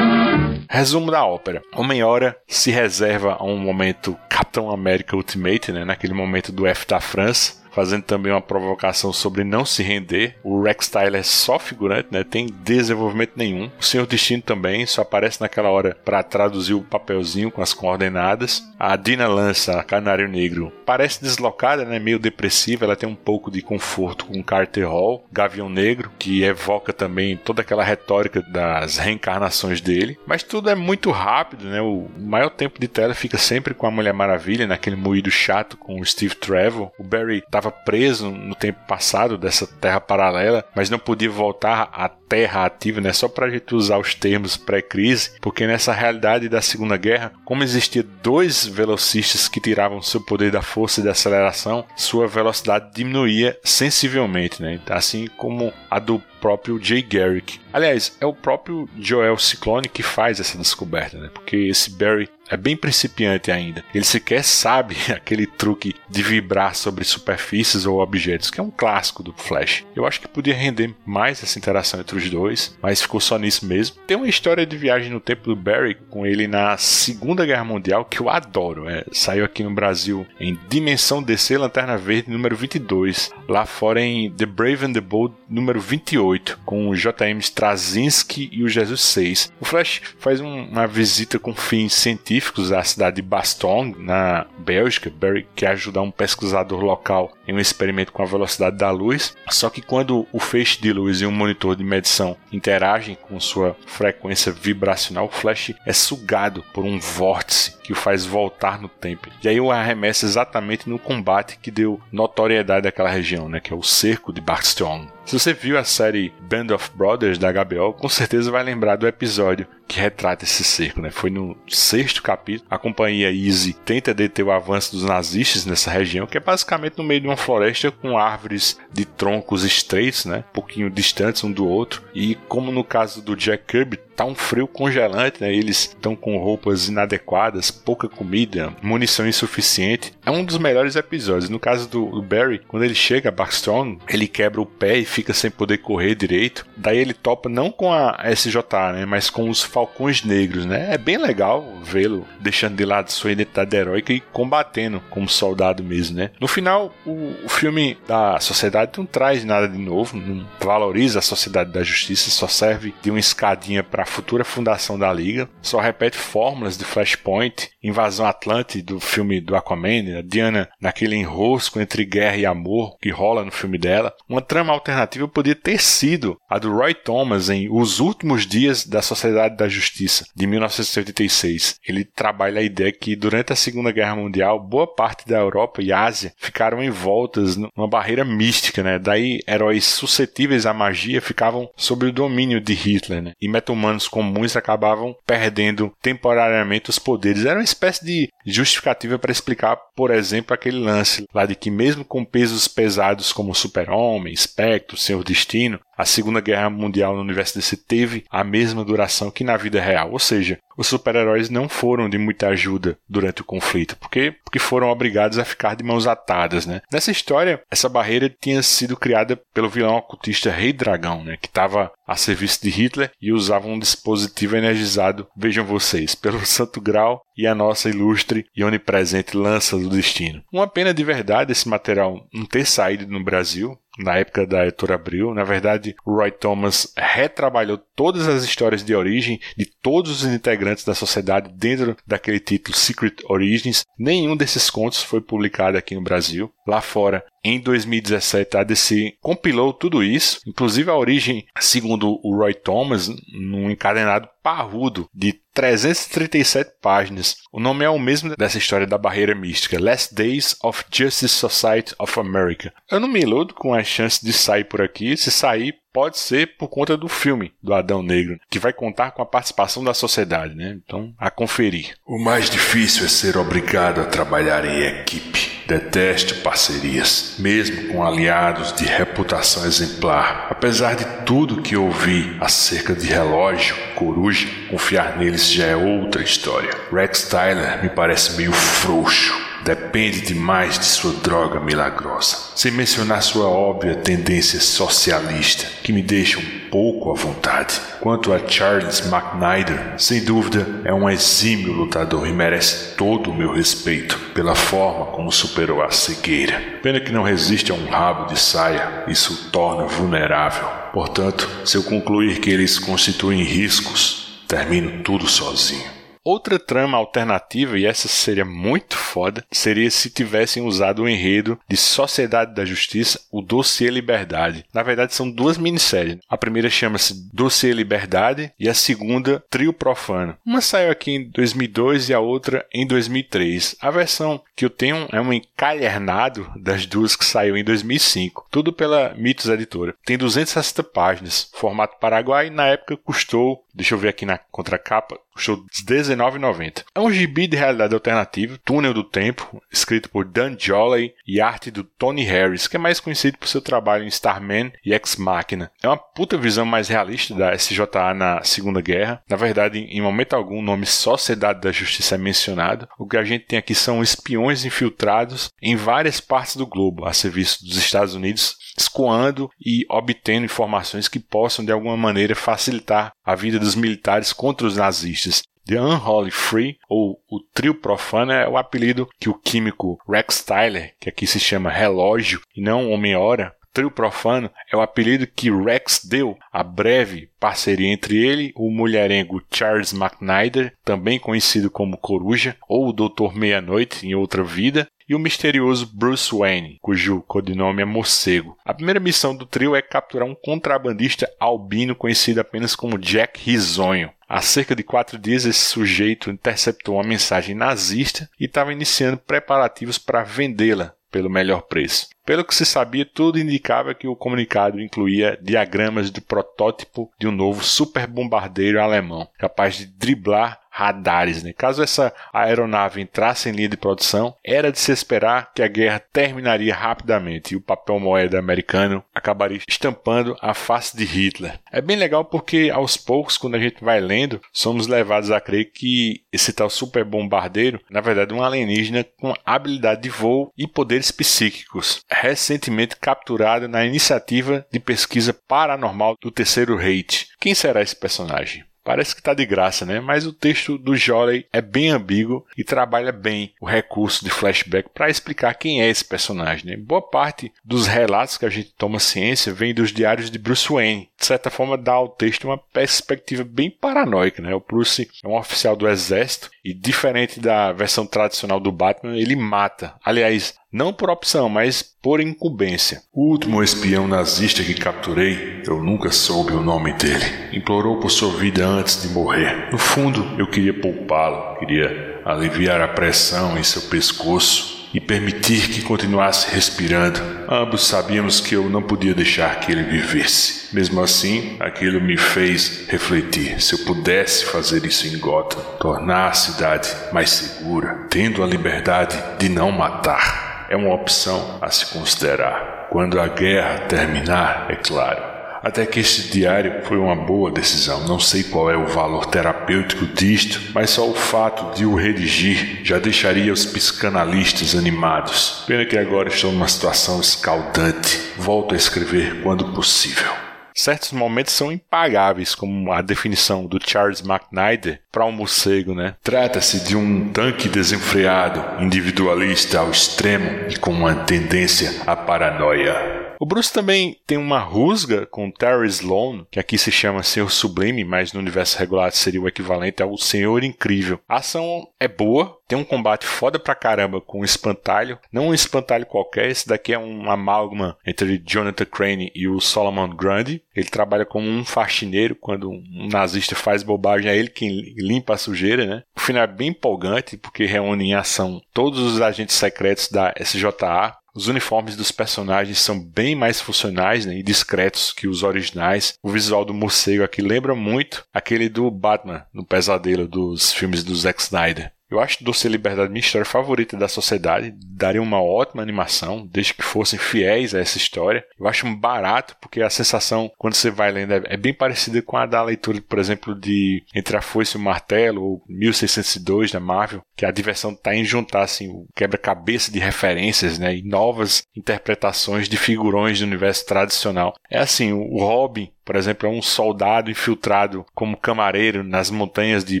Resumo 0.82 1.12
da 1.12 1.24
ópera. 1.24 1.62
Homem-Hora 1.76 2.36
se 2.48 2.72
reserva 2.72 3.36
a 3.38 3.44
um 3.44 3.56
momento 3.56 4.18
Capitão 4.28 4.68
América 4.68 5.14
Ultimate, 5.14 5.70
né, 5.70 5.84
naquele 5.84 6.12
momento 6.12 6.50
do 6.50 6.66
F 6.66 6.88
da 6.88 6.98
França, 6.98 7.61
fazendo 7.72 8.02
também 8.02 8.32
uma 8.32 8.40
provocação 8.40 9.12
sobre 9.12 9.44
não 9.44 9.64
se 9.64 9.82
render. 9.82 10.36
O 10.42 10.62
Rex 10.62 10.88
Tyler 10.88 11.20
é 11.20 11.22
só 11.22 11.58
figurante, 11.58 12.08
né? 12.10 12.24
Tem 12.24 12.46
desenvolvimento 12.46 13.32
nenhum. 13.36 13.70
O 13.80 13.84
Senhor 13.84 14.06
Destino 14.06 14.42
também 14.42 14.86
só 14.86 15.02
aparece 15.02 15.40
naquela 15.40 15.70
hora 15.70 15.96
para 16.04 16.22
traduzir 16.22 16.74
o 16.74 16.82
papelzinho 16.82 17.50
com 17.50 17.62
as 17.62 17.72
coordenadas. 17.72 18.62
A 18.78 18.96
Dina 18.96 19.26
Lança, 19.26 19.82
Canário 19.84 20.28
Negro, 20.28 20.72
parece 20.84 21.22
deslocada, 21.22 21.84
né? 21.84 21.98
Meio 21.98 22.18
depressiva. 22.18 22.84
Ela 22.84 22.96
tem 22.96 23.08
um 23.08 23.14
pouco 23.14 23.50
de 23.50 23.62
conforto 23.62 24.26
com 24.26 24.42
Carter 24.42 24.88
Hall, 24.88 25.24
Gavião 25.32 25.68
Negro, 25.68 26.10
que 26.18 26.42
evoca 26.42 26.92
também 26.92 27.36
toda 27.36 27.62
aquela 27.62 27.84
retórica 27.84 28.42
das 28.42 28.98
reencarnações 28.98 29.80
dele. 29.80 30.18
Mas 30.26 30.42
tudo 30.42 30.68
é 30.68 30.74
muito 30.74 31.10
rápido, 31.10 31.66
né? 31.66 31.80
O 31.80 32.08
maior 32.18 32.50
tempo 32.50 32.80
de 32.80 32.88
tela 32.88 33.14
fica 33.14 33.38
sempre 33.38 33.74
com 33.74 33.86
a 33.86 33.90
Mulher 33.90 34.12
Maravilha, 34.12 34.66
naquele 34.66 34.96
moído 34.96 35.30
chato 35.30 35.76
com 35.76 36.00
o 36.00 36.04
Steve 36.04 36.34
Trevor. 36.34 36.90
O 36.98 37.02
Barry 37.02 37.42
tá 37.50 37.61
estava 37.62 37.70
preso 37.70 38.30
no 38.30 38.54
tempo 38.54 38.80
passado 38.86 39.38
dessa 39.38 39.66
terra 39.66 40.00
paralela, 40.00 40.64
mas 40.74 40.90
não 40.90 40.98
podia 40.98 41.30
voltar 41.30 41.88
à 41.92 42.08
terra 42.08 42.64
ativa, 42.64 43.00
né? 43.00 43.12
Só 43.12 43.28
para 43.28 43.46
a 43.46 43.50
gente 43.50 43.74
usar 43.74 43.98
os 43.98 44.14
termos 44.14 44.56
pré-crise, 44.56 45.32
porque 45.40 45.66
nessa 45.66 45.92
realidade 45.92 46.48
da 46.48 46.60
Segunda 46.60 46.96
Guerra, 46.96 47.32
como 47.44 47.62
existia 47.62 48.02
dois 48.22 48.66
velocistas 48.66 49.48
que 49.48 49.60
tiravam 49.60 50.02
seu 50.02 50.20
poder 50.20 50.50
da 50.50 50.62
força 50.62 51.00
e 51.00 51.04
da 51.04 51.12
aceleração, 51.12 51.84
sua 51.96 52.26
velocidade 52.26 52.92
diminuía 52.94 53.56
sensivelmente, 53.62 54.60
né? 54.60 54.80
Assim 54.88 55.28
como 55.36 55.72
a 55.90 55.98
do 55.98 56.20
próprio 56.40 56.82
Jay 56.82 57.02
Garrick. 57.02 57.60
Aliás, 57.72 58.16
é 58.20 58.26
o 58.26 58.34
próprio 58.34 58.88
Joel 58.98 59.38
Ciclone 59.38 59.88
que 59.88 60.02
faz 60.02 60.40
essa 60.40 60.58
descoberta, 60.58 61.18
né? 61.18 61.30
Porque 61.32 61.56
esse 61.56 61.90
Barry 61.90 62.28
é 62.52 62.56
bem 62.56 62.76
principiante 62.76 63.50
ainda. 63.50 63.82
Ele 63.94 64.04
sequer 64.04 64.44
sabe 64.44 64.96
aquele 65.10 65.46
truque 65.46 65.94
de 66.08 66.22
vibrar 66.22 66.74
sobre 66.74 67.02
superfícies 67.04 67.86
ou 67.86 68.00
objetos, 68.00 68.50
que 68.50 68.60
é 68.60 68.62
um 68.62 68.70
clássico 68.70 69.22
do 69.22 69.32
Flash. 69.32 69.86
Eu 69.96 70.06
acho 70.06 70.20
que 70.20 70.28
podia 70.28 70.54
render 70.54 70.94
mais 71.06 71.42
essa 71.42 71.58
interação 71.58 72.00
entre 72.00 72.16
os 72.16 72.28
dois, 72.28 72.76
mas 72.82 73.00
ficou 73.00 73.20
só 73.20 73.38
nisso 73.38 73.64
mesmo. 73.64 73.96
Tem 74.06 74.16
uma 74.16 74.28
história 74.28 74.66
de 74.66 74.76
viagem 74.76 75.10
no 75.10 75.20
tempo 75.20 75.44
do 75.44 75.56
Barry 75.56 75.94
com 76.10 76.26
ele 76.26 76.46
na 76.46 76.76
Segunda 76.76 77.46
Guerra 77.46 77.64
Mundial 77.64 78.04
que 78.04 78.20
eu 78.20 78.28
adoro. 78.28 78.88
É, 78.88 79.04
saiu 79.12 79.44
aqui 79.44 79.62
no 79.62 79.70
Brasil 79.70 80.26
em 80.38 80.58
Dimensão 80.68 81.22
DC 81.22 81.56
Lanterna 81.56 81.96
Verde 81.96 82.30
número 82.30 82.54
22, 82.54 83.30
lá 83.48 83.64
fora 83.64 84.00
em 84.00 84.30
The 84.30 84.46
Brave 84.46 84.84
and 84.84 84.92
the 84.92 85.00
Bold 85.00 85.34
número 85.48 85.80
28, 85.80 86.60
com 86.66 86.88
o 86.88 86.96
J.M. 86.96 87.40
Straczynski 87.62 88.50
e 88.52 88.64
o 88.64 88.68
Jesus 88.68 89.00
6. 89.02 89.52
O 89.60 89.64
Flash 89.64 90.02
faz 90.18 90.40
um, 90.40 90.64
uma 90.64 90.86
visita 90.86 91.38
com 91.38 91.54
fins 91.54 91.92
científicos 91.92 92.72
à 92.72 92.82
cidade 92.82 93.16
de 93.16 93.22
Bastogne, 93.22 93.94
na 93.98 94.46
Bélgica. 94.58 95.12
Barry 95.14 95.46
quer 95.54 95.68
ajudar 95.68 96.02
um 96.02 96.10
pesquisador 96.10 96.80
local 96.80 97.32
em 97.46 97.54
um 97.54 97.60
experimento 97.60 98.12
com 98.12 98.22
a 98.22 98.26
velocidade 98.26 98.76
da 98.76 98.90
luz. 98.90 99.36
Só 99.48 99.70
que 99.70 99.80
quando 99.80 100.26
o 100.32 100.40
feixe 100.40 100.80
de 100.80 100.92
luz 100.92 101.20
e 101.20 101.26
um 101.26 101.30
monitor 101.30 101.76
de 101.76 101.84
medição 101.84 102.36
interagem 102.52 103.16
com 103.28 103.38
sua 103.38 103.76
frequência 103.86 104.50
vibracional, 104.50 105.26
o 105.26 105.30
Flash 105.30 105.72
é 105.86 105.92
sugado 105.92 106.64
por 106.74 106.84
um 106.84 106.98
vórtice 106.98 107.80
que 107.82 107.92
o 107.92 107.96
faz 107.96 108.24
voltar 108.24 108.80
no 108.80 108.88
tempo. 108.88 109.28
E 109.42 109.48
aí 109.48 109.60
o 109.60 109.70
arremessa 109.70 110.24
exatamente 110.24 110.88
no 110.88 110.98
combate 110.98 111.58
que 111.60 111.70
deu 111.70 112.00
notoriedade 112.10 112.86
àquela 112.88 113.10
região, 113.10 113.48
né, 113.48 113.60
que 113.60 113.72
é 113.72 113.76
o 113.76 113.82
cerco 113.82 114.32
de 114.32 114.40
Bastogne. 114.40 115.08
Se 115.24 115.38
você 115.38 115.52
viu 115.52 115.78
a 115.78 115.84
série 115.84 116.32
Band 116.40 116.74
of 116.74 116.90
Brothers 116.94 117.38
da 117.38 117.51
HBO, 117.52 117.92
com 117.92 118.08
certeza 118.08 118.50
vai 118.50 118.62
lembrar 118.62 118.96
do 118.96 119.06
episódio 119.06 119.66
que 119.92 120.00
retrata 120.00 120.44
esse 120.44 120.64
cerco. 120.64 121.00
Né? 121.00 121.10
Foi 121.10 121.28
no 121.28 121.56
sexto 121.68 122.22
capítulo. 122.22 122.66
A 122.70 122.78
companhia 122.78 123.30
Easy 123.30 123.74
tenta 123.74 124.14
deter 124.14 124.44
o 124.44 124.50
avanço 124.50 124.92
dos 124.92 125.04
nazistas 125.04 125.66
nessa 125.66 125.90
região, 125.90 126.26
que 126.26 126.38
é 126.38 126.40
basicamente 126.40 126.96
no 126.96 127.04
meio 127.04 127.20
de 127.20 127.26
uma 127.26 127.36
floresta 127.36 127.90
com 127.90 128.16
árvores 128.16 128.78
de 128.90 129.04
troncos 129.04 129.64
estreitos, 129.64 130.24
né? 130.24 130.44
um 130.48 130.52
pouquinho 130.54 130.88
distantes 130.88 131.44
um 131.44 131.52
do 131.52 131.68
outro. 131.68 132.02
E 132.14 132.36
como 132.48 132.72
no 132.72 132.82
caso 132.82 133.20
do 133.20 133.36
Jack 133.36 133.64
Kirby, 133.66 133.98
tá 134.16 134.24
um 134.24 134.34
frio 134.34 134.66
congelante, 134.66 135.40
né? 135.40 135.52
Eles 135.52 135.88
estão 135.88 136.14
com 136.14 136.36
roupas 136.38 136.88
inadequadas, 136.88 137.70
pouca 137.70 138.08
comida, 138.08 138.72
munição 138.82 139.26
insuficiente. 139.26 140.12
É 140.24 140.30
um 140.30 140.44
dos 140.44 140.58
melhores 140.58 140.96
episódios. 140.96 141.50
No 141.50 141.58
caso 141.58 141.88
do, 141.88 142.22
Barry, 142.22 142.60
quando 142.68 142.84
ele 142.84 142.94
chega 142.94 143.28
a 143.28 143.32
Barstone, 143.32 143.98
ele 144.08 144.28
quebra 144.28 144.60
o 144.60 144.66
pé 144.66 144.98
e 144.98 145.04
fica 145.04 145.32
sem 145.32 145.50
poder 145.50 145.78
correr 145.78 146.14
direito. 146.14 146.66
Daí 146.76 146.98
ele 146.98 147.14
topa 147.14 147.48
não 147.48 147.70
com 147.70 147.92
a 147.92 148.18
SJ, 148.32 148.56
né? 148.94 149.06
Mas 149.06 149.30
com 149.30 149.48
os 149.48 149.62
Falcões 149.82 150.22
Negros, 150.22 150.64
né? 150.64 150.94
É 150.94 150.98
bem 150.98 151.16
legal 151.16 151.80
vê-lo 151.82 152.24
deixando 152.38 152.76
de 152.76 152.84
lado 152.84 153.10
sua 153.10 153.32
identidade 153.32 153.76
heróica 153.76 154.12
e 154.12 154.20
combatendo 154.20 155.02
como 155.10 155.28
soldado 155.28 155.82
mesmo, 155.82 156.16
né? 156.16 156.30
No 156.40 156.46
final, 156.46 156.94
o, 157.04 157.34
o 157.44 157.48
filme 157.48 157.98
da 158.06 158.38
sociedade 158.38 158.92
não 158.96 159.04
traz 159.04 159.44
nada 159.44 159.68
de 159.68 159.78
novo, 159.78 160.16
não 160.16 160.46
valoriza 160.60 161.18
a 161.18 161.22
sociedade 161.22 161.72
da 161.72 161.82
justiça, 161.82 162.30
só 162.30 162.46
serve 162.46 162.94
de 163.02 163.10
uma 163.10 163.18
escadinha 163.18 163.82
para 163.82 164.04
a 164.04 164.06
futura 164.06 164.44
fundação 164.44 164.96
da 164.96 165.12
Liga, 165.12 165.48
só 165.60 165.80
repete 165.80 166.16
fórmulas 166.16 166.78
de 166.78 166.84
Flashpoint, 166.84 167.70
invasão 167.82 168.24
Atlante 168.24 168.80
do 168.80 169.00
filme 169.00 169.40
do 169.40 169.56
Aquaman, 169.56 170.02
né? 170.02 170.22
Diana 170.22 170.68
naquele 170.80 171.16
enrosco 171.16 171.80
entre 171.80 172.04
guerra 172.04 172.36
e 172.36 172.46
amor 172.46 172.96
que 173.00 173.10
rola 173.10 173.44
no 173.44 173.50
filme 173.50 173.78
dela. 173.78 174.14
Uma 174.28 174.40
trama 174.40 174.72
alternativa 174.72 175.26
poderia 175.26 175.60
ter 175.60 175.80
sido 175.80 176.38
a 176.48 176.58
do 176.58 176.72
Roy 176.72 176.94
Thomas 176.94 177.50
em 177.50 177.68
Os 177.68 177.98
Últimos 177.98 178.46
Dias 178.46 178.86
da 178.86 179.02
Sociedade 179.02 179.56
da 179.62 179.68
Justiça, 179.68 180.26
de 180.34 180.46
1986. 180.46 181.76
Ele 181.86 182.04
trabalha 182.04 182.60
a 182.60 182.64
ideia 182.64 182.92
que 182.92 183.14
durante 183.14 183.52
a 183.52 183.56
Segunda 183.56 183.92
Guerra 183.92 184.16
Mundial, 184.16 184.60
boa 184.60 184.86
parte 184.86 185.26
da 185.26 185.38
Europa 185.38 185.80
e 185.80 185.92
Ásia 185.92 186.32
ficaram 186.36 186.82
envoltas 186.82 187.56
numa 187.56 187.88
barreira 187.88 188.24
mística, 188.24 188.82
né? 188.82 188.98
Daí 188.98 189.40
heróis 189.46 189.84
suscetíveis 189.84 190.66
à 190.66 190.72
magia 190.72 191.20
ficavam 191.20 191.70
sob 191.76 192.06
o 192.06 192.12
domínio 192.12 192.60
de 192.60 192.74
Hitler, 192.74 193.22
né? 193.22 193.32
E 193.40 193.48
meta-humanos 193.48 194.08
comuns 194.08 194.56
acabavam 194.56 195.16
perdendo 195.26 195.92
temporariamente 196.02 196.90
os 196.90 196.98
poderes. 196.98 197.44
Era 197.44 197.58
uma 197.58 197.64
espécie 197.64 198.04
de 198.04 198.28
justificativa 198.44 199.18
para 199.18 199.32
explicar, 199.32 199.76
por 199.94 200.10
exemplo, 200.10 200.54
aquele 200.54 200.78
lance 200.78 201.26
lá 201.32 201.46
de 201.46 201.54
que 201.54 201.70
mesmo 201.70 202.04
com 202.04 202.24
pesos 202.24 202.66
pesados 202.66 203.32
como 203.32 203.54
Super-Homem, 203.54 204.34
Spectre, 204.34 204.98
Senhor 204.98 205.22
Destino, 205.22 205.80
a 205.96 206.04
Segunda 206.04 206.40
Guerra 206.40 206.70
Mundial 206.70 207.14
no 207.14 207.22
universo 207.22 207.54
DC 207.54 207.76
teve 207.76 208.24
a 208.30 208.42
mesma 208.42 208.84
duração 208.84 209.30
que 209.30 209.44
na 209.44 209.56
vida 209.56 209.80
real. 209.80 210.12
Ou 210.12 210.18
seja, 210.18 210.58
os 210.76 210.86
super-heróis 210.86 211.50
não 211.50 211.68
foram 211.68 212.08
de 212.08 212.18
muita 212.18 212.48
ajuda 212.48 212.98
durante 213.08 213.42
o 213.42 213.44
conflito, 213.44 213.96
porque, 213.96 214.34
porque 214.44 214.58
foram 214.58 214.88
obrigados 214.88 215.38
a 215.38 215.44
ficar 215.44 215.76
de 215.76 215.84
mãos 215.84 216.06
atadas. 216.06 216.66
Né? 216.66 216.80
Nessa 216.90 217.10
história, 217.10 217.62
essa 217.70 217.88
barreira 217.88 218.28
tinha 218.28 218.62
sido 218.62 218.96
criada 218.96 219.40
pelo 219.54 219.68
vilão 219.68 219.96
ocultista 219.96 220.50
Rei 220.50 220.72
Dragão, 220.72 221.24
né, 221.24 221.36
que 221.40 221.46
estava 221.46 221.92
a 222.06 222.16
serviço 222.16 222.62
de 222.62 222.70
Hitler 222.70 223.10
e 223.20 223.32
usava 223.32 223.68
um 223.68 223.78
dispositivo 223.78 224.56
energizado, 224.56 225.26
vejam 225.36 225.64
vocês, 225.64 226.14
pelo 226.14 226.44
Santo 226.46 226.80
Grau 226.80 227.22
e 227.36 227.46
a 227.46 227.54
nossa 227.54 227.88
ilustre 227.88 228.46
e 228.56 228.64
onipresente 228.64 229.36
Lança 229.36 229.78
do 229.78 229.88
Destino. 229.88 230.42
Uma 230.52 230.66
pena 230.66 230.92
de 230.92 231.04
verdade 231.04 231.52
esse 231.52 231.68
material 231.68 232.26
não 232.32 232.44
ter 232.44 232.66
saído 232.66 233.06
no 233.06 233.22
Brasil, 233.22 233.78
na 233.98 234.16
época 234.16 234.46
da 234.46 234.66
editora 234.66 234.94
Abril. 234.94 235.34
Na 235.34 235.44
verdade, 235.44 235.94
Roy 236.04 236.30
Thomas 236.30 236.92
retrabalhou 236.96 237.78
todas 237.94 238.26
as 238.28 238.44
histórias 238.44 238.84
de 238.84 238.94
origem 238.94 239.40
de 239.56 239.66
todos 239.66 240.22
os 240.22 240.32
integrantes 240.32 240.84
da 240.84 240.94
sociedade 240.94 241.52
dentro 241.52 241.96
daquele 242.06 242.40
título 242.40 242.76
Secret 242.76 243.16
Origins. 243.28 243.84
Nenhum 243.98 244.36
desses 244.36 244.70
contos 244.70 245.02
foi 245.02 245.20
publicado 245.20 245.76
aqui 245.76 245.94
no 245.94 246.02
Brasil. 246.02 246.52
Lá 246.66 246.80
fora, 246.80 247.24
em 247.44 247.58
2017, 247.60 248.56
a 248.56 248.62
DC 248.62 249.14
compilou 249.20 249.72
tudo 249.72 250.02
isso, 250.02 250.40
inclusive 250.46 250.90
a 250.90 250.96
origem, 250.96 251.44
segundo 251.58 252.20
o 252.22 252.36
Roy 252.36 252.54
Thomas, 252.54 253.08
num 253.32 253.70
encadenado 253.70 254.28
parrudo 254.42 255.08
de 255.12 255.41
337 255.54 256.72
páginas. 256.80 257.36
O 257.52 257.60
nome 257.60 257.84
é 257.84 257.90
o 257.90 257.98
mesmo 257.98 258.34
dessa 258.36 258.58
história 258.58 258.86
da 258.86 258.98
barreira 258.98 259.34
mística, 259.34 259.80
Last 259.80 260.14
Days 260.14 260.56
of 260.62 260.84
Justice 260.90 261.28
Society 261.28 261.94
of 261.98 262.18
America. 262.18 262.72
Eu 262.90 263.00
não 263.00 263.08
me 263.08 263.20
iludo 263.20 263.54
com 263.54 263.74
a 263.74 263.84
chance 263.84 264.24
de 264.24 264.32
sair 264.32 264.64
por 264.64 264.80
aqui. 264.80 265.16
Se 265.16 265.30
sair, 265.30 265.74
pode 265.92 266.18
ser 266.18 266.56
por 266.56 266.68
conta 266.68 266.96
do 266.96 267.08
filme 267.08 267.52
do 267.62 267.74
Adão 267.74 268.02
Negro, 268.02 268.40
que 268.48 268.58
vai 268.58 268.72
contar 268.72 269.10
com 269.10 269.22
a 269.22 269.26
participação 269.26 269.84
da 269.84 269.92
sociedade, 269.92 270.54
né? 270.54 270.78
Então, 270.84 271.14
a 271.18 271.30
conferir. 271.30 271.94
O 272.06 272.18
mais 272.18 272.48
difícil 272.48 273.04
é 273.04 273.08
ser 273.08 273.36
obrigado 273.36 274.00
a 274.00 274.04
trabalhar 274.04 274.64
em 274.64 274.82
equipe. 275.00 275.51
Detesto 275.72 276.34
parcerias, 276.42 277.36
mesmo 277.38 277.88
com 277.88 278.04
aliados 278.04 278.74
de 278.74 278.84
reputação 278.84 279.64
exemplar. 279.64 280.48
Apesar 280.50 280.94
de 280.94 281.06
tudo 281.24 281.62
que 281.62 281.74
ouvi 281.74 282.36
acerca 282.42 282.94
de 282.94 283.06
relógio, 283.06 283.74
coruja, 283.94 284.46
confiar 284.68 285.16
neles 285.16 285.50
já 285.50 285.64
é 285.64 285.74
outra 285.74 286.22
história. 286.22 286.68
Rex 286.92 287.22
Tyler 287.22 287.82
me 287.82 287.88
parece 287.88 288.36
meio 288.36 288.52
frouxo 288.52 289.51
depende 289.64 290.20
demais 290.20 290.78
de 290.78 290.84
sua 290.84 291.12
droga 291.12 291.60
milagrosa, 291.60 292.36
sem 292.54 292.72
mencionar 292.72 293.22
sua 293.22 293.46
óbvia 293.46 293.94
tendência 293.94 294.60
socialista, 294.60 295.66
que 295.82 295.92
me 295.92 296.02
deixa 296.02 296.38
um 296.38 296.68
pouco 296.70 297.10
à 297.10 297.14
vontade. 297.14 297.80
Quanto 298.00 298.32
a 298.32 298.40
Charles 298.48 299.00
McNider, 299.06 299.94
sem 299.98 300.24
dúvida 300.24 300.66
é 300.84 300.92
um 300.92 301.08
exímio 301.08 301.72
lutador 301.72 302.26
e 302.26 302.32
merece 302.32 302.96
todo 302.96 303.30
o 303.30 303.34
meu 303.34 303.52
respeito 303.52 304.18
pela 304.34 304.54
forma 304.54 305.06
como 305.06 305.30
superou 305.30 305.82
a 305.82 305.90
cegueira. 305.90 306.60
Pena 306.82 307.00
que 307.00 307.12
não 307.12 307.22
resiste 307.22 307.70
a 307.70 307.74
um 307.74 307.88
rabo 307.88 308.32
de 308.32 308.38
saia, 308.38 309.04
isso 309.06 309.32
o 309.32 309.50
torna 309.50 309.86
vulnerável. 309.86 310.66
Portanto, 310.92 311.48
se 311.64 311.76
eu 311.76 311.82
concluir 311.82 312.40
que 312.40 312.50
eles 312.50 312.78
constituem 312.78 313.42
riscos, 313.42 314.42
termino 314.48 315.02
tudo 315.02 315.28
sozinho. 315.28 316.01
Outra 316.24 316.58
trama 316.58 316.96
alternativa, 316.96 317.76
e 317.76 317.84
essa 317.84 318.06
seria 318.06 318.44
muito 318.44 318.96
foda, 318.96 319.44
seria 319.50 319.90
se 319.90 320.08
tivessem 320.08 320.62
usado 320.62 321.02
o 321.02 321.08
enredo 321.08 321.58
de 321.68 321.76
Sociedade 321.76 322.54
da 322.54 322.64
Justiça, 322.64 323.20
o 323.30 323.42
Dossiê 323.42 323.90
Liberdade. 323.90 324.64
Na 324.72 324.84
verdade, 324.84 325.14
são 325.14 325.28
duas 325.28 325.58
minisséries. 325.58 326.18
A 326.28 326.38
primeira 326.38 326.70
chama-se 326.70 327.28
Dossiê 327.32 327.72
Liberdade 327.72 328.52
e 328.58 328.68
a 328.68 328.74
segunda 328.74 329.42
Trio 329.50 329.72
Profano. 329.72 330.36
Uma 330.46 330.60
saiu 330.60 330.92
aqui 330.92 331.10
em 331.10 331.28
2002 331.28 332.08
e 332.08 332.14
a 332.14 332.20
outra 332.20 332.64
em 332.72 332.86
2003. 332.86 333.76
A 333.80 333.90
versão 333.90 334.40
que 334.54 334.64
eu 334.64 334.70
tenho 334.70 335.08
é 335.10 335.20
um 335.20 335.32
encalhernado 335.32 336.48
das 336.56 336.86
duas 336.86 337.16
que 337.16 337.24
saiu 337.24 337.56
em 337.56 337.64
2005. 337.64 338.46
Tudo 338.48 338.72
pela 338.72 339.12
Mitos 339.14 339.48
Editora. 339.48 339.94
Tem 340.04 340.16
260 340.16 340.84
páginas, 340.84 341.50
formato 341.52 341.98
paraguai, 341.98 342.48
na 342.48 342.66
época 342.66 342.96
custou 342.96 343.64
Deixa 343.74 343.94
eu 343.94 343.98
ver 343.98 344.08
aqui 344.08 344.26
na 344.26 344.36
contracapa. 344.36 345.18
Custou 345.34 345.56
R$19,90. 345.56 346.84
É 346.94 347.00
um 347.00 347.12
gibi 347.12 347.46
de 347.46 347.56
realidade 347.56 347.94
alternativa, 347.94 348.58
Túnel 348.64 348.94
do 348.94 349.04
Tempo, 349.04 349.62
escrito 349.72 350.08
por 350.08 350.24
Dan 350.24 350.56
Jolley 350.58 351.14
e 351.26 351.40
arte 351.40 351.70
do 351.70 351.84
Tony 351.84 352.24
Harris, 352.24 352.66
que 352.66 352.76
é 352.76 352.78
mais 352.78 353.00
conhecido 353.00 353.38
por 353.38 353.48
seu 353.48 353.60
trabalho 353.60 354.04
em 354.04 354.08
Starman 354.08 354.72
e 354.84 354.92
Ex 354.92 355.16
Machina. 355.16 355.70
É 355.82 355.88
uma 355.88 355.96
puta 355.96 356.36
visão 356.36 356.64
mais 356.64 356.88
realista 356.88 357.34
da 357.34 357.54
SJA 357.54 358.14
na 358.14 358.42
Segunda 358.42 358.80
Guerra. 358.80 359.22
Na 359.28 359.36
verdade, 359.36 359.78
em 359.78 360.00
momento 360.00 360.34
algum, 360.34 360.58
o 360.58 360.62
nome 360.62 360.86
Sociedade 360.86 361.60
da 361.60 361.72
Justiça 361.72 362.14
é 362.14 362.18
mencionado. 362.18 362.88
O 362.98 363.06
que 363.06 363.16
a 363.16 363.24
gente 363.24 363.46
tem 363.46 363.58
aqui 363.58 363.74
são 363.74 364.02
espiões 364.02 364.64
infiltrados 364.64 365.50
em 365.60 365.76
várias 365.76 366.20
partes 366.20 366.56
do 366.56 366.66
globo, 366.66 367.04
a 367.04 367.12
serviço 367.12 367.64
dos 367.64 367.76
Estados 367.76 368.14
Unidos 368.14 368.56
escoando 368.76 369.50
e 369.64 369.84
obtendo 369.88 370.46
informações 370.46 371.08
que 371.08 371.18
possam 371.18 371.64
de 371.64 371.72
alguma 371.72 371.96
maneira 371.96 372.34
facilitar 372.34 373.12
a 373.24 373.34
vida 373.34 373.58
dos 373.58 373.74
militares 373.74 374.32
contra 374.32 374.66
os 374.66 374.76
nazistas. 374.76 375.42
The 375.64 375.80
Unholy 375.80 376.30
Free, 376.30 376.78
ou 376.88 377.22
o 377.30 377.38
Trio 377.38 377.74
Profano, 377.74 378.32
é 378.32 378.48
o 378.48 378.56
apelido 378.56 379.08
que 379.20 379.28
o 379.28 379.34
químico 379.34 379.98
Rex 380.08 380.42
Tyler, 380.42 380.94
que 380.98 381.08
aqui 381.08 381.26
se 381.26 381.38
chama 381.38 381.70
Relógio 381.70 382.40
e 382.56 382.60
não 382.60 382.90
Homem-Hora, 382.90 383.54
Trio 383.72 383.90
Profano 383.90 384.50
é 384.70 384.76
o 384.76 384.82
apelido 384.82 385.26
que 385.26 385.50
Rex 385.50 386.04
deu 386.04 386.36
à 386.52 386.62
breve 386.62 387.30
parceria 387.40 387.90
entre 387.90 388.18
ele, 388.22 388.52
o 388.54 388.70
mulherengo 388.70 389.42
Charles 389.50 389.94
McNider, 389.94 390.74
também 390.84 391.18
conhecido 391.18 391.70
como 391.70 391.96
Coruja, 391.96 392.54
ou 392.68 392.88
o 392.88 392.92
Doutor 392.92 393.34
Meia-Noite 393.34 394.06
em 394.06 394.14
outra 394.14 394.44
vida, 394.44 394.86
e 395.12 395.14
o 395.14 395.18
misterioso 395.18 395.90
Bruce 395.92 396.34
Wayne, 396.34 396.78
cujo 396.80 397.22
codinome 397.28 397.82
é 397.82 397.84
Morcego. 397.84 398.56
A 398.64 398.72
primeira 398.72 398.98
missão 398.98 399.36
do 399.36 399.44
trio 399.44 399.76
é 399.76 399.82
capturar 399.82 400.26
um 400.26 400.34
contrabandista 400.34 401.30
albino 401.38 401.94
conhecido 401.94 402.40
apenas 402.40 402.74
como 402.74 402.96
Jack 402.98 403.38
Risonho. 403.44 404.10
Há 404.26 404.40
cerca 404.40 404.74
de 404.74 404.82
quatro 404.82 405.18
dias, 405.18 405.44
esse 405.44 405.60
sujeito 405.60 406.30
interceptou 406.30 406.94
uma 406.94 407.04
mensagem 407.04 407.54
nazista 407.54 408.26
e 408.40 408.46
estava 408.46 408.72
iniciando 408.72 409.18
preparativos 409.18 409.98
para 409.98 410.22
vendê-la 410.22 410.94
pelo 411.10 411.28
melhor 411.28 411.60
preço. 411.60 412.08
Pelo 412.24 412.42
que 412.42 412.54
se 412.54 412.64
sabia, 412.64 413.04
tudo 413.04 413.38
indicava 413.38 413.92
que 413.92 414.08
o 414.08 414.16
comunicado 414.16 414.80
incluía 414.80 415.38
diagramas 415.42 416.10
do 416.10 416.22
protótipo 416.22 417.12
de 417.18 417.28
um 417.28 417.32
novo 417.32 417.62
superbombardeiro 417.62 418.80
alemão, 418.80 419.28
capaz 419.38 419.76
de 419.76 419.84
driblar 419.84 420.61
radares. 420.72 421.42
Né? 421.42 421.52
Caso 421.52 421.82
essa 421.82 422.12
aeronave 422.32 423.00
entrasse 423.00 423.48
em 423.48 423.52
linha 423.52 423.68
de 423.68 423.76
produção, 423.76 424.34
era 424.42 424.72
de 424.72 424.78
se 424.78 424.90
esperar 424.90 425.52
que 425.52 425.62
a 425.62 425.68
guerra 425.68 426.02
terminaria 426.12 426.74
rapidamente 426.74 427.52
e 427.52 427.56
o 427.56 427.60
papel 427.60 428.00
moeda 428.00 428.38
americano 428.38 429.04
acabaria 429.14 429.60
estampando 429.68 430.36
a 430.40 430.54
face 430.54 430.96
de 430.96 431.04
Hitler. 431.04 431.60
É 431.70 431.80
bem 431.80 431.96
legal 431.96 432.24
porque 432.24 432.70
aos 432.72 432.96
poucos, 432.96 433.36
quando 433.36 433.54
a 433.54 433.58
gente 433.58 433.84
vai 433.84 434.00
lendo, 434.00 434.40
somos 434.52 434.86
levados 434.86 435.30
a 435.30 435.40
crer 435.40 435.70
que 435.72 436.22
esse 436.32 436.52
tal 436.52 436.70
super 436.70 437.04
bombardeiro, 437.04 437.80
na 437.90 438.00
verdade, 438.00 438.32
é 438.32 438.36
um 438.36 438.42
alienígena 438.42 439.04
com 439.20 439.34
habilidade 439.44 440.02
de 440.02 440.08
voo 440.08 440.52
e 440.56 440.66
poderes 440.66 441.10
psíquicos, 441.10 442.02
recentemente 442.10 442.96
capturado 442.96 443.68
na 443.68 443.84
iniciativa 443.84 444.66
de 444.72 444.80
pesquisa 444.80 445.34
paranormal 445.46 446.16
do 446.20 446.30
Terceiro 446.30 446.76
Reich. 446.76 447.26
Quem 447.38 447.54
será 447.54 447.82
esse 447.82 447.94
personagem? 447.94 448.64
Parece 448.84 449.14
que 449.14 449.20
está 449.20 449.32
de 449.32 449.46
graça, 449.46 449.86
né? 449.86 450.00
Mas 450.00 450.26
o 450.26 450.32
texto 450.32 450.76
do 450.76 450.96
Jolley 450.96 451.46
é 451.52 451.60
bem 451.60 451.90
ambíguo 451.90 452.44
e 452.56 452.64
trabalha 452.64 453.12
bem 453.12 453.54
o 453.60 453.66
recurso 453.66 454.24
de 454.24 454.30
flashback 454.30 454.88
para 454.92 455.08
explicar 455.08 455.54
quem 455.54 455.80
é 455.80 455.88
esse 455.88 456.04
personagem. 456.04 456.66
Né? 456.66 456.76
Boa 456.76 457.02
parte 457.02 457.52
dos 457.64 457.86
relatos 457.86 458.36
que 458.36 458.46
a 458.46 458.50
gente 458.50 458.72
toma 458.76 458.98
ciência 458.98 459.52
vem 459.52 459.72
dos 459.72 459.92
diários 459.92 460.30
de 460.30 460.38
Bruce 460.38 460.72
Wayne. 460.72 461.08
De 461.18 461.26
certa 461.26 461.50
forma, 461.50 461.78
dá 461.78 461.92
ao 461.92 462.08
texto 462.08 462.44
uma 462.44 462.58
perspectiva 462.58 463.44
bem 463.44 463.70
paranoica. 463.70 464.42
Né? 464.42 464.54
O 464.54 464.60
Bruce 464.60 465.08
é 465.24 465.28
um 465.28 465.36
oficial 465.36 465.76
do 465.76 465.88
exército 465.88 466.50
e, 466.64 466.74
diferente 466.74 467.38
da 467.38 467.72
versão 467.72 468.04
tradicional 468.04 468.58
do 468.58 468.72
Batman, 468.72 469.16
ele 469.16 469.36
mata. 469.36 469.94
Aliás, 470.04 470.54
não 470.72 470.92
por 470.92 471.10
opção, 471.10 471.48
mas 471.48 471.82
por 471.82 472.20
incumbência. 472.20 473.02
O 473.12 473.30
último 473.30 473.62
espião 473.62 474.08
nazista 474.08 474.64
que 474.64 474.74
capturei, 474.74 475.62
eu 475.66 475.82
nunca 475.82 476.10
soube 476.10 476.52
o 476.52 476.62
nome 476.62 476.94
dele. 476.94 477.24
Implorou 477.52 478.00
por 478.00 478.10
sua 478.10 478.32
vida 478.32 478.66
antes 478.66 479.02
de 479.02 479.08
morrer. 479.08 479.68
No 479.70 479.78
fundo, 479.78 480.26
eu 480.38 480.46
queria 480.46 480.72
poupá-lo, 480.72 481.58
queria 481.58 482.22
aliviar 482.24 482.80
a 482.80 482.88
pressão 482.88 483.58
em 483.58 483.62
seu 483.62 483.82
pescoço 483.82 484.88
e 484.94 485.00
permitir 485.00 485.68
que 485.68 485.82
continuasse 485.82 486.54
respirando. 486.54 487.20
Ambos 487.48 487.86
sabíamos 487.86 488.40
que 488.40 488.54
eu 488.54 488.68
não 488.68 488.82
podia 488.82 489.14
deixar 489.14 489.60
que 489.60 489.72
ele 489.72 489.82
vivesse. 489.84 490.74
Mesmo 490.74 491.02
assim, 491.02 491.56
aquilo 491.60 492.00
me 492.00 492.16
fez 492.16 492.86
refletir. 492.88 493.60
Se 493.62 493.74
eu 493.74 493.78
pudesse 493.80 494.44
fazer 494.46 494.84
isso 494.84 495.06
em 495.06 495.18
Gotham, 495.18 495.62
tornar 495.78 496.28
a 496.28 496.34
cidade 496.34 496.90
mais 497.12 497.30
segura, 497.30 498.06
tendo 498.10 498.42
a 498.42 498.46
liberdade 498.46 499.16
de 499.38 499.48
não 499.48 499.70
matar 499.70 500.51
é 500.72 500.76
uma 500.76 500.94
opção 500.94 501.58
a 501.60 501.70
se 501.70 501.84
considerar. 501.86 502.86
Quando 502.88 503.20
a 503.20 503.28
guerra 503.28 503.80
terminar, 503.80 504.68
é 504.70 504.76
claro. 504.76 505.22
Até 505.62 505.84
que 505.84 506.00
este 506.00 506.30
diário 506.32 506.82
foi 506.84 506.96
uma 506.96 507.14
boa 507.14 507.50
decisão. 507.50 508.08
Não 508.08 508.18
sei 508.18 508.42
qual 508.42 508.70
é 508.70 508.76
o 508.76 508.86
valor 508.86 509.26
terapêutico 509.26 510.06
disto, 510.06 510.72
mas 510.72 510.88
só 510.88 511.06
o 511.06 511.14
fato 511.14 511.76
de 511.76 511.84
o 511.84 511.94
redigir 511.94 512.80
já 512.82 512.98
deixaria 512.98 513.52
os 513.52 513.66
psicanalistas 513.66 514.74
animados. 514.74 515.62
Pena 515.66 515.84
que 515.84 515.98
agora 515.98 516.30
estou 516.30 516.50
numa 516.50 516.66
situação 516.66 517.20
escaldante. 517.20 518.18
Volto 518.38 518.72
a 518.72 518.76
escrever 518.76 519.42
quando 519.42 519.74
possível 519.74 520.41
certos 520.74 521.12
momentos 521.12 521.52
são 521.52 521.72
impagáveis, 521.72 522.54
como 522.54 522.92
a 522.92 523.02
definição 523.02 523.66
do 523.66 523.78
Charles 523.84 524.22
McNider 524.22 525.00
para 525.10 525.26
um 525.26 525.32
morcego, 525.32 525.94
né? 525.94 526.14
Trata-se 526.22 526.84
de 526.84 526.96
um 526.96 527.30
tanque 527.30 527.68
desenfreado, 527.68 528.82
individualista 528.82 529.80
ao 529.80 529.90
extremo 529.90 530.68
e 530.68 530.76
com 530.78 530.90
uma 530.90 531.14
tendência 531.14 532.02
à 532.06 532.16
paranoia. 532.16 533.21
O 533.42 533.44
Bruce 533.44 533.72
também 533.72 534.16
tem 534.24 534.38
uma 534.38 534.60
rusga 534.60 535.26
com 535.26 535.50
Terry 535.50 535.88
Sloan, 535.88 536.46
que 536.48 536.60
aqui 536.60 536.78
se 536.78 536.92
chama 536.92 537.24
Senhor 537.24 537.50
Sublime, 537.50 538.04
mas 538.04 538.32
no 538.32 538.38
universo 538.38 538.78
regular 538.78 539.10
seria 539.10 539.40
o 539.40 539.48
equivalente 539.48 540.00
ao 540.00 540.16
Senhor 540.16 540.62
Incrível. 540.62 541.18
A 541.28 541.38
ação 541.38 541.88
é 541.98 542.06
boa, 542.06 542.56
tem 542.68 542.78
um 542.78 542.84
combate 542.84 543.26
foda 543.26 543.58
pra 543.58 543.74
caramba 543.74 544.20
com 544.20 544.42
um 544.42 544.44
espantalho. 544.44 545.18
Não 545.32 545.48
um 545.48 545.54
espantalho 545.54 546.06
qualquer, 546.06 546.52
esse 546.52 546.68
daqui 546.68 546.92
é 546.92 546.98
um 546.98 547.28
amálgama 547.28 547.98
entre 548.06 548.38
Jonathan 548.46 548.84
Crane 548.84 549.32
e 549.34 549.48
o 549.48 549.58
Solomon 549.58 550.10
Grundy. 550.10 550.62
Ele 550.72 550.88
trabalha 550.88 551.26
como 551.26 551.48
um 551.48 551.64
faxineiro, 551.64 552.36
quando 552.36 552.70
um 552.70 553.08
nazista 553.10 553.56
faz 553.56 553.82
bobagem, 553.82 554.30
é 554.30 554.36
ele 554.36 554.50
quem 554.50 554.94
limpa 554.96 555.34
a 555.34 555.36
sujeira, 555.36 555.84
né? 555.84 556.04
O 556.16 556.20
final 556.20 556.44
é 556.44 556.46
bem 556.46 556.68
empolgante, 556.68 557.36
porque 557.36 557.64
reúne 557.64 558.04
em 558.04 558.14
ação 558.14 558.62
todos 558.72 559.00
os 559.00 559.20
agentes 559.20 559.56
secretos 559.56 560.08
da 560.08 560.32
SJA, 560.40 561.16
os 561.34 561.48
uniformes 561.48 561.96
dos 561.96 562.12
personagens 562.12 562.78
são 562.78 562.98
bem 562.98 563.34
mais 563.34 563.60
funcionais 563.60 564.26
né, 564.26 564.36
e 564.36 564.42
discretos 564.42 565.12
que 565.12 565.26
os 565.26 565.42
originais. 565.42 566.14
O 566.22 566.30
visual 566.30 566.64
do 566.64 566.74
morcego 566.74 567.24
aqui 567.24 567.40
lembra 567.40 567.74
muito 567.74 568.24
aquele 568.32 568.68
do 568.68 568.90
Batman 568.90 569.46
no 569.52 569.64
Pesadelo 569.64 570.28
dos 570.28 570.72
filmes 570.72 571.02
do 571.02 571.14
Zack 571.14 571.40
Snyder. 571.40 571.92
Eu 572.12 572.20
acho 572.20 572.44
Doce 572.44 572.68
Liberdade 572.68 573.10
minha 573.10 573.20
história 573.20 573.44
favorita 573.46 573.96
da 573.96 574.06
sociedade. 574.06 574.74
Daria 574.76 575.22
uma 575.22 575.42
ótima 575.42 575.82
animação, 575.82 576.46
desde 576.46 576.74
que 576.74 576.82
fossem 576.82 577.18
fiéis 577.18 577.74
a 577.74 577.80
essa 577.80 577.96
história. 577.96 578.44
Eu 578.60 578.68
acho 578.68 578.86
um 578.86 578.94
barato, 578.94 579.56
porque 579.58 579.80
a 579.80 579.88
sensação, 579.88 580.52
quando 580.58 580.74
você 580.74 580.90
vai 580.90 581.10
lendo, 581.10 581.32
é 581.32 581.56
bem 581.56 581.72
parecida 581.72 582.20
com 582.20 582.36
a 582.36 582.44
da 582.44 582.62
leitura, 582.62 583.00
por 583.00 583.18
exemplo, 583.18 583.58
de 583.58 584.04
Entre 584.14 584.36
a 584.36 584.42
Foice 584.42 584.76
e 584.76 584.80
o 584.80 584.82
Martelo, 584.82 585.42
ou 585.42 585.62
1602 585.66 586.70
da 586.70 586.80
Marvel, 586.80 587.22
que 587.34 587.46
a 587.46 587.50
diversão 587.50 587.92
está 587.92 588.14
em 588.14 588.24
juntar 588.24 588.62
assim, 588.62 588.88
o 588.88 589.06
quebra-cabeça 589.16 589.90
de 589.90 589.98
referências 589.98 590.78
né, 590.78 590.94
e 590.94 591.02
novas 591.02 591.62
interpretações 591.74 592.68
de 592.68 592.76
figurões 592.76 593.38
do 593.38 593.46
universo 593.46 593.86
tradicional. 593.86 594.54
É 594.70 594.78
assim, 594.78 595.14
o 595.14 595.38
Robin 595.38 595.90
por 596.04 596.16
exemplo, 596.16 596.48
é 596.48 596.50
um 596.50 596.62
soldado 596.62 597.30
infiltrado 597.30 598.04
como 598.14 598.36
camareiro 598.36 599.04
nas 599.04 599.30
montanhas 599.30 599.84
de 599.84 600.00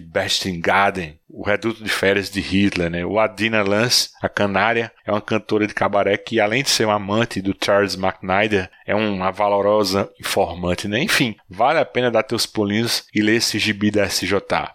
Berchtesgaden, 0.00 1.18
o 1.32 1.42
reduto 1.42 1.82
de 1.82 1.88
férias 1.88 2.30
de 2.30 2.40
Hitler, 2.40 2.90
né? 2.90 3.04
O 3.04 3.18
Adina 3.18 3.62
Lance, 3.62 4.10
a 4.20 4.28
canária, 4.28 4.92
é 5.04 5.10
uma 5.10 5.20
cantora 5.20 5.66
de 5.66 5.74
cabaré 5.74 6.16
que, 6.16 6.40
além 6.40 6.62
de 6.62 6.70
ser 6.70 6.84
uma 6.84 6.94
amante 6.94 7.40
do 7.40 7.56
Charles 7.62 7.96
McNider, 7.96 8.70
é 8.86 8.94
uma 8.94 9.30
valorosa 9.30 10.10
informante, 10.20 10.86
né? 10.88 11.02
Enfim, 11.02 11.36
vale 11.48 11.78
a 11.78 11.84
pena 11.84 12.10
dar 12.10 12.22
teus 12.22 12.46
pulinhos 12.46 13.06
e 13.14 13.20
ler 13.20 13.36
esse 13.36 13.58
gibi 13.58 13.90
da 13.90 14.06
SJ. 14.06 14.34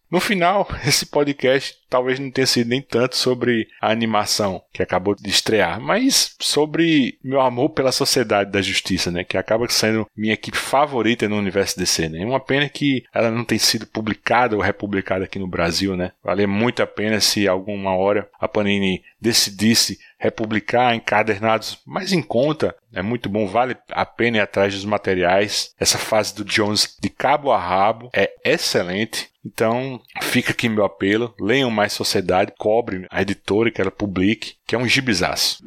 No 0.09 0.19
final, 0.19 0.67
esse 0.85 1.05
podcast 1.05 1.75
talvez 1.89 2.19
não 2.19 2.29
tenha 2.29 2.47
sido 2.47 2.69
nem 2.69 2.81
tanto 2.81 3.15
sobre 3.15 3.67
a 3.81 3.91
animação 3.91 4.61
que 4.73 4.83
acabou 4.83 5.15
de 5.15 5.29
estrear, 5.29 5.79
mas 5.79 6.35
sobre 6.39 7.17
meu 7.23 7.39
amor 7.39 7.69
pela 7.69 7.91
Sociedade 7.91 8.51
da 8.51 8.61
Justiça, 8.61 9.11
né? 9.11 9.23
Que 9.23 9.37
acaba 9.37 9.67
sendo 9.69 10.07
minha 10.15 10.33
equipe 10.33 10.57
favorita 10.57 11.27
no 11.29 11.37
universo 11.37 11.77
DC, 11.77 12.09
né? 12.09 12.25
Uma 12.25 12.39
pena 12.39 12.67
que 12.67 13.03
ela 13.13 13.31
não 13.31 13.43
tenha 13.43 13.59
sido 13.59 13.87
publicada 13.87 14.55
ou 14.55 14.61
republicada 14.61 15.25
aqui 15.25 15.39
no 15.39 15.47
Brasil, 15.47 15.95
né? 15.95 16.11
Vale 16.23 16.45
muito 16.45 16.83
a 16.83 16.87
pena 16.87 17.19
se 17.19 17.47
alguma 17.47 17.95
hora 17.95 18.29
a 18.39 18.47
Panini 18.47 19.01
decidisse 19.19 19.99
republicar 20.19 20.95
encadernados 20.95 21.79
mais 21.85 22.11
em 22.11 22.21
conta. 22.21 22.75
É 22.93 23.01
muito 23.01 23.29
bom, 23.29 23.47
vale 23.47 23.75
a 23.91 24.05
pena 24.05 24.37
ir 24.37 24.41
atrás 24.41 24.73
dos 24.73 24.85
materiais. 24.85 25.73
Essa 25.79 25.97
fase 25.97 26.35
do 26.35 26.43
Jones 26.43 26.95
de 26.99 27.09
cabo 27.09 27.51
a 27.51 27.59
rabo 27.59 28.09
é 28.13 28.31
excelente. 28.43 29.29
Então, 29.45 30.01
fica 30.23 30.51
aqui 30.51 30.67
meu 30.67 30.83
apelo. 30.83 31.33
Leiam 31.39 31.71
mais 31.71 31.93
Sociedade, 31.93 32.53
cobre 32.57 33.07
a 33.09 33.21
editora 33.21 33.71
que 33.71 33.79
ela 33.79 33.91
publique, 33.91 34.55
que 34.65 34.75
é 34.75 34.77
um 34.77 34.87
gibizaço. 34.87 35.63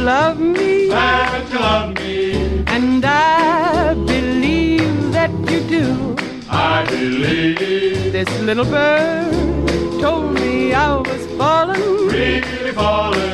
Love 0.00 0.38
me. 0.38 0.88
That 0.88 1.52
you 1.52 1.58
love 1.58 1.94
me. 1.94 2.64
And 2.66 3.04
I 3.04 3.94
believe 3.94 5.12
that 5.12 5.30
you 5.50 5.60
do. 5.76 6.16
I 6.48 6.86
believe. 6.86 8.12
This 8.12 8.30
little 8.40 8.64
bird 8.64 9.32
told 10.00 10.34
me 10.34 10.72
I 10.72 10.96
was 10.96 11.26
falling. 11.38 12.08
Really 12.08 12.72
falling. 12.72 13.29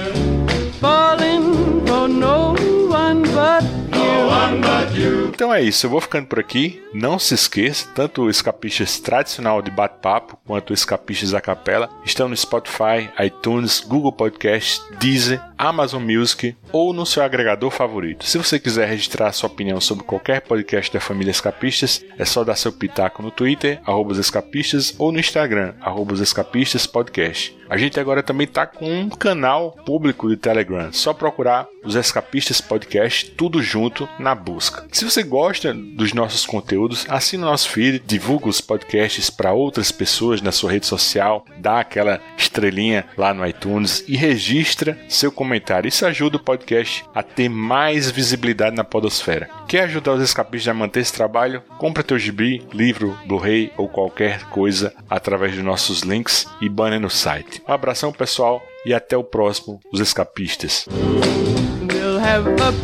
Então 5.37 5.53
é 5.53 5.62
isso, 5.62 5.84
eu 5.84 5.91
vou 5.91 6.01
ficando 6.01 6.28
por 6.28 6.41
aqui. 6.41 6.82
Não 6.95 7.18
se 7.18 7.34
esqueça, 7.34 7.87
tanto 7.95 8.22
o 8.22 8.30
Escapistas 8.30 8.99
tradicional 8.99 9.61
de 9.61 9.70
bate-papo 9.70 10.39
quanto 10.47 10.70
o 10.70 10.72
Escapistas 10.72 11.34
a 11.34 11.43
capela 11.43 11.91
estão 12.07 12.26
no 12.26 12.34
Spotify, 12.34 13.11
iTunes, 13.22 13.80
Google 13.80 14.12
Podcasts, 14.12 14.82
Deezer, 14.99 15.39
Amazon 15.59 16.03
Music 16.03 16.57
ou 16.72 16.95
no 16.95 17.05
seu 17.05 17.22
agregador 17.22 17.70
favorito. 17.70 18.24
Se 18.24 18.39
você 18.39 18.59
quiser 18.59 18.89
registrar 18.89 19.30
sua 19.32 19.51
opinião 19.51 19.78
sobre 19.78 20.05
qualquer 20.05 20.41
podcast 20.41 20.91
da 20.91 21.01
família 21.01 21.32
Escapistas, 21.32 22.03
é 22.18 22.24
só 22.24 22.43
dar 22.43 22.57
seu 22.57 22.72
pitaco 22.72 23.22
no 23.22 23.30
Twitter, 23.30 23.78
arroba 23.84 24.18
escapistas, 24.18 24.95
ou 24.99 25.12
no 25.12 25.20
Instagram, 25.20 25.74
arroba 25.82 26.14
escapistas 26.14 26.87
podcast. 26.87 27.55
A 27.68 27.76
gente 27.76 27.99
agora 27.99 28.22
também 28.22 28.47
tá 28.47 28.64
com 28.64 28.89
um 28.89 29.09
canal 29.09 29.72
público 29.84 30.28
de 30.28 30.37
Telegram. 30.37 30.93
Só 30.93 31.12
procurar 31.12 31.66
os 31.84 31.97
Escapistas 31.97 32.61
Podcast, 32.61 33.30
tudo 33.32 33.61
junto 33.61 34.09
na 34.20 34.34
busca. 34.34 34.87
Se 34.93 35.05
você 35.05 35.22
gosta 35.27 35.74
dos 35.74 36.12
nossos 36.12 36.47
conteúdos, 36.47 37.05
assine 37.09 37.43
o 37.43 37.47
nosso 37.47 37.68
feed, 37.68 38.03
divulga 38.07 38.49
os 38.49 38.61
podcasts 38.61 39.29
para 39.29 39.53
outras 39.53 39.93
pessoas 39.93 40.41
na 40.41 40.53
sua 40.53 40.72
rede 40.72 40.87
social, 40.87 41.45
dá 41.59 41.81
aquela 41.81 42.20
estrelinha 42.39 43.05
lá 43.16 43.35
no 43.35 43.47
iTunes 43.47 44.05
e 44.09 44.16
registra 44.16 44.99
seu 45.09 45.31
comentário. 45.31 45.89
Isso 45.89 46.07
ajuda 46.07 46.37
o 46.37 46.43
podcast 46.43 47.05
a 47.14 47.22
ter 47.22 47.49
mais 47.49 48.11
visibilidade 48.11 48.77
na 48.77 48.85
podosfera. 48.85 49.51
Quer 49.68 49.85
ajudar 49.85 50.14
os 50.14 50.22
escapistas 50.22 50.68
a 50.68 50.74
manter 50.74 51.01
esse 51.01 51.12
trabalho? 51.12 51.62
Compra 51.79 52.03
teu 52.03 52.18
gibi, 52.18 52.62
livro, 52.72 53.18
Blu-ray 53.27 53.72
ou 53.77 53.89
qualquer 53.89 54.45
coisa 54.45 54.95
através 55.11 55.55
dos 55.55 55.64
nossos 55.64 56.01
links 56.01 56.47
e 56.61 56.68
banner 56.68 57.01
no 57.01 57.11
site. 57.11 57.62
Um 57.68 57.72
abração 57.72 58.12
pessoal 58.12 58.62
e 58.85 58.95
até 58.95 59.16
o 59.16 59.24
próximo, 59.24 59.81
os 59.93 60.01
escapistas. 60.01 60.87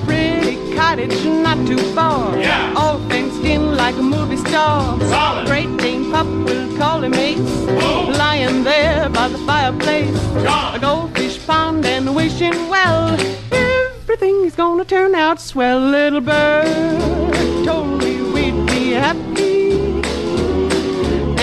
We'll 0.07 0.62
cottage 0.75 1.25
not 1.25 1.59
too 1.67 1.79
far. 1.95 2.37
Yeah. 2.39 2.75
All 2.77 2.99
fenced 3.09 3.45
in 3.45 3.77
like 3.77 3.97
a 3.97 4.03
movie 4.03 4.37
star. 4.37 4.99
Solid. 5.01 5.47
Great 5.47 5.77
Dane 5.79 6.11
pup 6.11 6.27
will 6.27 6.77
call 6.77 7.03
him 7.03 7.15
Ace. 7.15 7.39
Boom. 7.39 8.13
Lying 8.13 8.65
there 8.65 9.09
by 9.11 9.29
the 9.29 9.39
fireplace. 9.39 10.19
John. 10.43 10.75
A 10.75 10.79
goldfish 10.79 11.45
pond 11.47 11.85
and 11.87 12.15
wishing 12.15 12.69
well. 12.69 13.17
Everything's 13.53 14.55
gonna 14.55 14.85
turn 14.85 15.15
out 15.15 15.41
swell. 15.41 15.81
Little 15.81 16.21
bird 16.21 17.65
told 17.65 17.99
me 17.99 18.23
we'd 18.33 18.67
be 18.67 18.91
happy. 18.93 19.73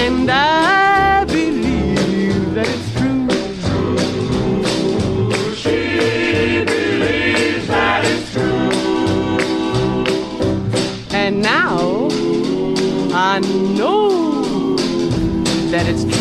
And 0.04 0.30
I 0.30 1.26
believe 1.26 1.59
I 13.40 13.42
know 13.42 14.76
that 15.72 15.88
it's 15.88 16.04
true. 16.04 16.19